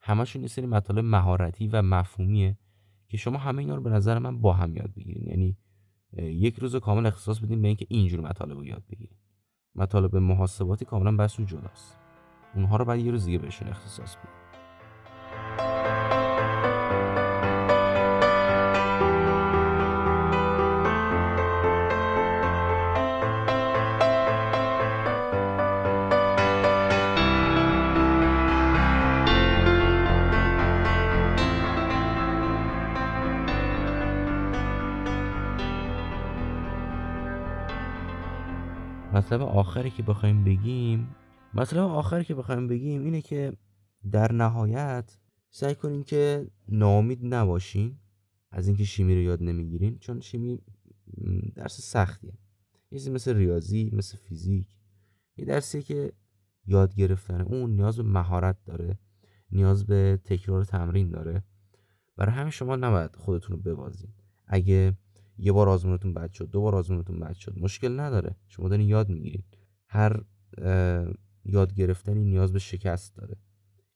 همشون 0.00 0.42
یه 0.42 0.48
سری 0.48 0.66
مطالب 0.66 1.04
مهارتی 1.04 1.68
و 1.68 1.82
مفهومیه 1.82 2.58
که 3.08 3.16
شما 3.16 3.38
همه 3.38 3.58
اینا 3.58 3.74
رو 3.74 3.82
به 3.82 3.90
نظر 3.90 4.18
من 4.18 4.40
با 4.40 4.52
هم 4.52 4.76
یاد 4.76 4.94
بگیرین 4.94 5.28
یعنی 5.28 5.56
یک 6.16 6.58
روز 6.58 6.76
کامل 6.76 7.06
اختصاص 7.06 7.38
بدین 7.38 7.62
به 7.62 7.68
اینکه 7.68 7.86
اینجور 7.88 8.20
مطالب 8.20 8.58
رو 8.58 8.64
یاد 8.64 8.82
بگیرین 8.90 9.18
مطالب 9.74 10.16
محاسباتی 10.16 10.84
کاملا 10.84 11.16
بحث 11.16 11.40
جداست. 11.40 11.98
اونها 12.54 12.76
رو 12.76 12.84
باید 12.84 13.06
یه 13.06 13.12
روز 13.12 13.24
دیگه 13.24 13.38
بهشون 13.38 13.68
اختصاص 13.68 14.16
بدین 14.16 14.39
مطلب 39.30 39.42
آخری 39.42 39.90
که 39.90 40.02
بخوایم 40.02 40.44
بگیم 40.44 41.14
مطلب 41.54 41.82
آخری 41.82 42.24
که 42.24 42.34
بخوایم 42.34 42.68
بگیم 42.68 43.04
اینه 43.04 43.22
که 43.22 43.52
در 44.10 44.32
نهایت 44.32 45.18
سعی 45.50 45.74
کنیم 45.74 46.02
که 46.02 46.50
ناامید 46.68 47.18
نباشین 47.22 47.96
از 48.50 48.68
اینکه 48.68 48.84
شیمی 48.84 49.14
رو 49.14 49.20
یاد 49.20 49.42
نمی‌گیرین 49.42 49.98
چون 49.98 50.20
شیمی 50.20 50.62
درس 51.54 51.80
سختیه. 51.80 52.32
یه 52.90 53.10
مثل 53.10 53.36
ریاضی 53.36 53.90
مثل 53.92 54.16
فیزیک 54.16 54.68
یه 55.36 55.44
درسی 55.44 55.82
که 55.82 56.12
یاد 56.66 56.94
گرفتن 56.94 57.40
اون 57.40 57.70
نیاز 57.70 57.96
به 57.96 58.02
مهارت 58.02 58.64
داره 58.64 58.98
نیاز 59.52 59.86
به 59.86 60.20
تکرار 60.24 60.64
تمرین 60.64 61.10
داره. 61.10 61.44
برای 62.16 62.34
همین 62.34 62.50
شما 62.50 62.76
نباید 62.76 63.16
خودتون 63.16 63.56
رو 63.56 63.62
ببازین. 63.62 64.10
اگه 64.46 64.96
یه 65.42 65.52
بار 65.52 65.68
آزمونتون 65.68 66.14
بد 66.14 66.32
شد 66.32 66.50
دو 66.50 66.60
بار 66.60 66.74
آزمونتون 66.74 67.20
بد 67.20 67.32
شد. 67.32 67.58
مشکل 67.58 68.00
نداره. 68.00 68.36
شما 68.48 68.68
دارین 68.68 68.88
یاد 68.88 69.08
می‌گیرین. 69.08 69.42
هر 69.88 70.24
یاد 71.44 71.74
گرفتنی 71.74 72.24
نیاز 72.24 72.52
به 72.52 72.58
شکست 72.58 73.16
داره. 73.16 73.36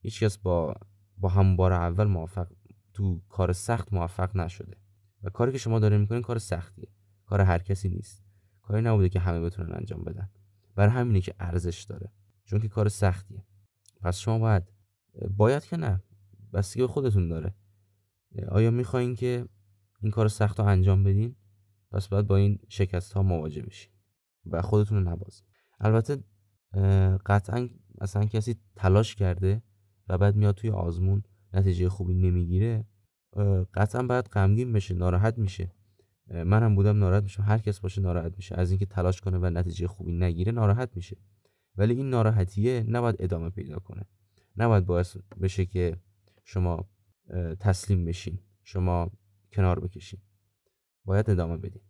هیچکس 0.00 0.38
با 0.38 0.74
با 1.16 1.28
هم 1.28 1.56
بار 1.56 1.72
اول 1.72 2.04
موفق 2.04 2.48
تو 2.92 3.20
کار 3.28 3.52
سخت 3.52 3.92
موفق 3.92 4.36
نشده. 4.36 4.76
و 5.22 5.30
کاری 5.30 5.52
که 5.52 5.58
شما 5.58 5.78
دارین 5.78 6.00
می‌کنین 6.00 6.22
کار 6.22 6.38
سختیه. 6.38 6.88
کار 7.26 7.40
هر 7.40 7.58
کسی 7.58 7.88
نیست. 7.88 8.24
کاری 8.62 8.82
نبوده 8.82 9.08
که 9.08 9.20
همه 9.20 9.40
بتونن 9.40 9.72
انجام 9.72 10.04
بدن. 10.04 10.30
برای 10.74 10.92
همینه 10.92 11.20
که 11.20 11.34
ارزش 11.40 11.82
داره. 11.82 12.12
چون 12.44 12.60
که 12.60 12.68
کار 12.68 12.88
سختیه. 12.88 13.44
پس 14.00 14.18
شما 14.18 14.38
باید 14.38 14.72
باید 15.36 15.64
که 15.64 15.76
نه. 15.76 16.02
بستگی 16.52 16.86
خودتون 16.86 17.28
داره. 17.28 17.54
آیا 18.48 18.70
می‌خواین 18.70 19.14
که 19.14 19.48
این 20.04 20.10
کار 20.10 20.28
سخت 20.28 20.60
رو 20.60 20.66
انجام 20.66 21.04
بدین 21.04 21.36
پس 21.90 22.08
باید 22.08 22.26
با 22.26 22.36
این 22.36 22.58
شکست 22.68 23.12
ها 23.12 23.22
مواجه 23.22 23.62
بشین 23.62 23.92
و 24.46 24.62
خودتون 24.62 24.98
رو 24.98 25.10
نبازین. 25.10 25.46
البته 25.80 26.24
قطعا 27.26 27.68
مثلا 28.00 28.24
کسی 28.24 28.56
تلاش 28.76 29.14
کرده 29.14 29.62
و 30.08 30.18
بعد 30.18 30.36
میاد 30.36 30.54
توی 30.54 30.70
آزمون 30.70 31.22
نتیجه 31.52 31.88
خوبی 31.88 32.14
نمی‌گیره 32.14 32.84
قطعا 33.74 34.02
باید 34.02 34.24
غمگین 34.24 34.72
بشه 34.72 34.94
ناراحت 34.94 35.38
میشه. 35.38 35.72
منم 36.30 36.74
بودم 36.74 36.98
ناراحت 36.98 37.22
میشم 37.22 37.42
هر 37.42 37.58
کس 37.58 37.80
باشه 37.80 38.00
ناراحت 38.00 38.36
میشه. 38.36 38.54
از 38.54 38.70
اینکه 38.70 38.86
تلاش 38.86 39.20
کنه 39.20 39.38
و 39.38 39.50
نتیجه 39.50 39.86
خوبی 39.86 40.12
نگیره 40.12 40.52
ناراحت 40.52 40.96
میشه. 40.96 41.16
ولی 41.76 41.94
این 41.94 42.10
ناراحتیه 42.10 42.84
نباید 42.88 43.16
ادامه 43.18 43.50
پیدا 43.50 43.78
کنه. 43.78 44.04
نباید 44.56 44.86
باعث 44.86 45.16
بشه 45.42 45.66
که 45.66 45.96
شما 46.44 46.88
تسلیم 47.60 48.04
بشین. 48.04 48.38
شما 48.62 49.10
کنار 49.54 49.80
بکشین 49.80 50.20
باید 51.04 51.30
ادامه 51.30 51.56
بدین 51.56 51.82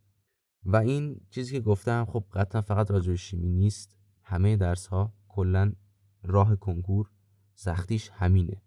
و 0.64 0.77
این 0.77 1.20
چیزی 1.31 1.53
که 1.53 1.61
گفتم 1.61 2.05
خب 2.05 2.24
قطعا 2.33 2.61
فقط 2.61 2.90
راجع 2.90 3.14
شیمی 3.14 3.50
نیست. 3.50 3.96
همه 4.22 4.57
درس 4.57 4.87
ها 4.87 5.14
کلا 5.29 5.72
راه 6.22 6.57
کنکور 6.57 7.11
سختیش 7.55 8.11
همینه. 8.14 8.62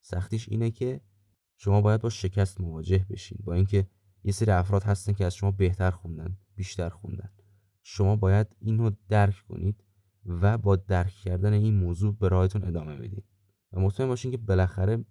سختیش 0.00 0.48
اینه 0.48 0.70
که 0.70 1.00
شما 1.56 1.80
باید 1.80 2.00
با 2.00 2.08
شکست 2.08 2.60
مواجه 2.60 3.06
بشین. 3.10 3.38
با 3.44 3.54
اینکه 3.54 3.86
یه 4.24 4.32
سری 4.32 4.50
افراد 4.50 4.82
هستن 4.82 5.12
که 5.12 5.24
از 5.24 5.34
شما 5.34 5.50
بهتر 5.50 5.90
خوندن 5.90 6.36
بیشتر 6.54 6.88
خوندن. 6.88 7.30
شما 7.82 8.16
باید 8.16 8.56
اینو 8.58 8.90
درک 9.08 9.34
کنید 9.48 9.84
و 10.26 10.58
با 10.58 10.76
درک 10.76 11.12
کردن 11.12 11.52
این 11.52 11.74
موضوع 11.74 12.16
به 12.16 12.28
راهتون 12.28 12.64
ادامه 12.64 12.96
بدید. 12.96 13.24
و 13.72 13.80
مطمئن 13.80 14.08
باشین 14.08 14.30
که 14.30 14.36
بالاخره 14.36 15.04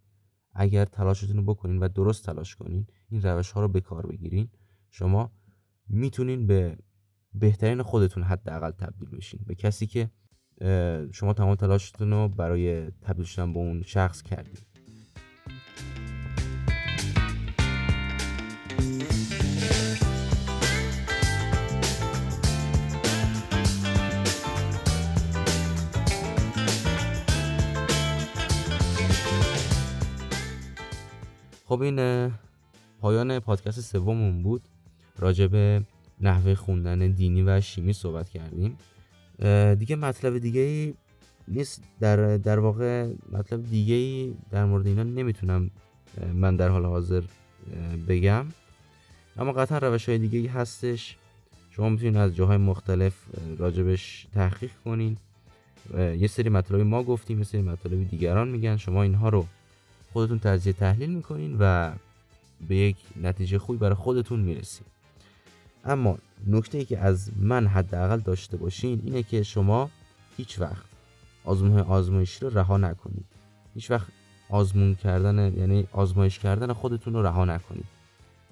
اگر 0.56 0.86
تلاشتون 0.86 1.38
رو 1.38 1.44
بکنین 1.44 1.80
و 1.80 1.88
درست 1.88 2.26
تلاش 2.26 2.56
کنین 2.56 2.88
این 3.10 3.22
روش 3.22 3.52
ها 3.52 3.62
رو 3.62 3.68
به 3.68 3.82
کار 3.82 4.08
بگیرین 4.08 4.50
شما 4.90 5.32
می‌تونین 5.88 6.48
به 6.48 6.78
بهترین 7.34 7.82
خودتون 7.82 8.24
حداقل 8.24 8.72
تبدیل 8.72 9.10
بشین. 9.10 9.40
به 9.48 9.56
کسی 9.56 9.88
که 9.88 10.10
شما 11.12 11.34
تمام 11.34 11.56
تلاشتون 11.56 12.12
رو 12.12 12.30
برای 12.30 12.92
تبدیل 12.92 13.26
شدن 13.26 13.54
به 13.54 13.60
اون 13.60 13.82
شخص 13.82 14.22
کردید 14.22 14.66
خب 31.76 31.82
این 31.82 32.32
پایان 33.02 33.40
پادکست 33.40 33.82
سوممون 33.82 34.44
بود. 34.44 34.62
راجع 35.20 35.48
به 35.48 35.82
نحوه 36.22 36.56
خوندن 36.56 37.12
دینی 37.12 37.44
و 37.44 37.62
شیمی 37.62 37.94
صحبت 37.94 38.30
کردیم. 38.30 38.78
دیگه 39.76 39.96
مطلب 39.96 40.38
دیگه 40.38 40.94
نیست. 41.48 41.84
در, 42.00 42.38
در 42.38 42.60
واقع 42.60 43.14
مطلب 43.32 43.64
دیگه 43.70 44.34
در 44.52 44.66
مورد 44.66 44.88
اینا 44.88 45.04
نمی‌تونم 45.04 45.72
من 46.34 46.56
در 46.56 46.70
حال 46.70 46.86
حاضر 46.86 47.24
بگم. 48.08 48.46
اما 49.38 49.52
قطعا 49.52 49.78
روش 49.78 50.10
های 50.10 50.18
دیگه 50.18 50.52
هستش. 50.52 51.18
شما 51.72 51.90
می‌تونید 51.90 52.18
از 52.18 52.36
جاهای 52.36 52.58
مختلف 52.58 53.14
راجبش 53.58 54.28
تحقیق 54.34 54.72
کنین. 54.86 55.18
یه 55.98 56.28
سری 56.28 56.50
مطلبی 56.50 56.84
ما 56.84 57.04
گفتیم 57.04 57.38
یه 57.38 57.44
سری 57.44 57.62
مطلبی 57.62 58.06
دیگران 58.06 58.48
میگن. 58.48 58.78
شما 58.78 59.04
اینها 59.04 59.30
رو 59.30 59.46
خودتون 60.16 60.40
تجزیه 60.40 60.74
تحلیل 60.74 61.10
می‌کنین 61.10 61.58
و 61.60 61.92
به 62.68 62.76
یک 62.76 62.98
نتیجه 63.22 63.60
خوبی 63.60 63.80
برای 63.80 63.96
خودتون 63.96 64.40
می‌رسین. 64.40 64.88
اما 65.86 66.18
نکته 66.48 66.78
ای 66.78 66.86
که 66.86 67.00
از 67.00 67.32
من 67.36 67.68
حداقل 67.68 68.20
داشته 68.20 68.58
باشین 68.58 69.02
اینه 69.06 69.24
که 69.24 69.44
شما 69.44 69.90
هیچ 70.38 70.60
وقت 70.60 70.86
آزمون 71.46 71.80
آزمایشی 71.80 72.40
رو 72.46 72.60
رها 72.60 72.78
نکنید. 72.78 73.26
هیچ 73.74 73.92
وقت 73.92 74.08
آزمون 74.50 74.96
کردن 74.96 75.54
یعنی 75.58 75.88
آزمایش 75.92 76.40
کردن 76.40 76.74
خودتون 76.74 77.14
رو 77.14 77.22
رها 77.22 77.46
نکنید. 77.46 77.86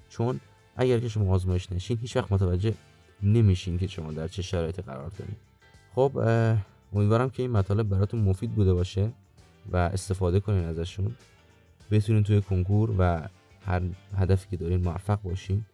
چون 0.08 0.40
اگر 0.76 0.98
که 0.98 1.08
شما 1.08 1.34
آزمایش 1.34 1.72
نشین 1.72 1.98
هیچ 1.98 2.16
وقت 2.16 2.32
متوجه 2.32 2.74
نمیشین 3.22 3.78
که 3.78 3.86
شما 3.86 4.12
در 4.12 4.28
چه 4.28 4.42
شرایطی 4.42 4.82
قرار 4.82 5.10
دارید 5.18 5.36
خب 5.94 6.18
امیدوارم 6.92 7.30
که 7.30 7.42
این 7.42 7.52
مطالب 7.52 7.88
براتون 7.88 8.20
مفید 8.20 8.52
بوده 8.52 8.74
باشه 8.74 9.10
و 9.72 9.76
استفاده 9.76 10.40
کنین 10.40 10.64
ازشون. 10.64 11.14
بتونین 11.90 12.22
توی 12.22 12.40
کنکور 12.40 12.94
و 12.98 13.28
هر 13.66 13.82
هدفی 14.16 14.48
که 14.50 14.56
دارین 14.56 14.80
موفق 14.84 15.22
باشین 15.22 15.64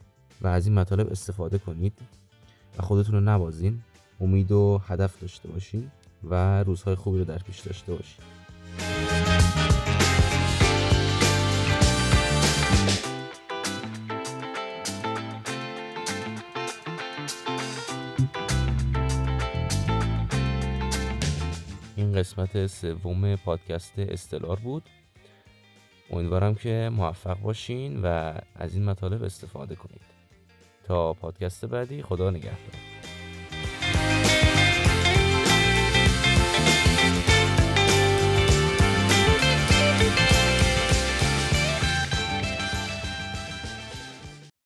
و 0.40 0.46
از 0.46 0.66
این 0.66 0.74
مطالب 0.74 1.10
استفاده 1.10 1.58
کنید 1.58 1.92
و 2.78 2.82
خودتون 2.82 3.14
رو 3.14 3.20
نبازین 3.20 3.82
امید 4.20 4.52
و 4.52 4.80
هدف 4.86 5.20
داشته 5.20 5.48
باشین 5.48 5.90
و 6.24 6.62
روزهای 6.62 6.94
خوبی 6.94 7.18
رو 7.18 7.24
در 7.24 7.38
پیش 7.38 7.60
داشته 7.60 7.92
باشین. 7.92 8.24
این 21.96 22.12
قسمت 22.12 22.66
سوم 22.66 23.36
پادکست 23.36 23.98
استلار 23.98 24.56
بود. 24.56 24.82
امیدوارم 26.10 26.54
که 26.54 26.90
موفق 26.92 27.40
باشین 27.40 28.02
و 28.02 28.34
از 28.54 28.74
این 28.74 28.84
مطالب 28.84 29.22
استفاده 29.22 29.74
کنید. 29.74 30.00
تا 30.84 31.12
پادکست 31.12 31.64
بعدی 31.64 32.02
خدا 32.02 32.30
نگهدار. 32.30 32.79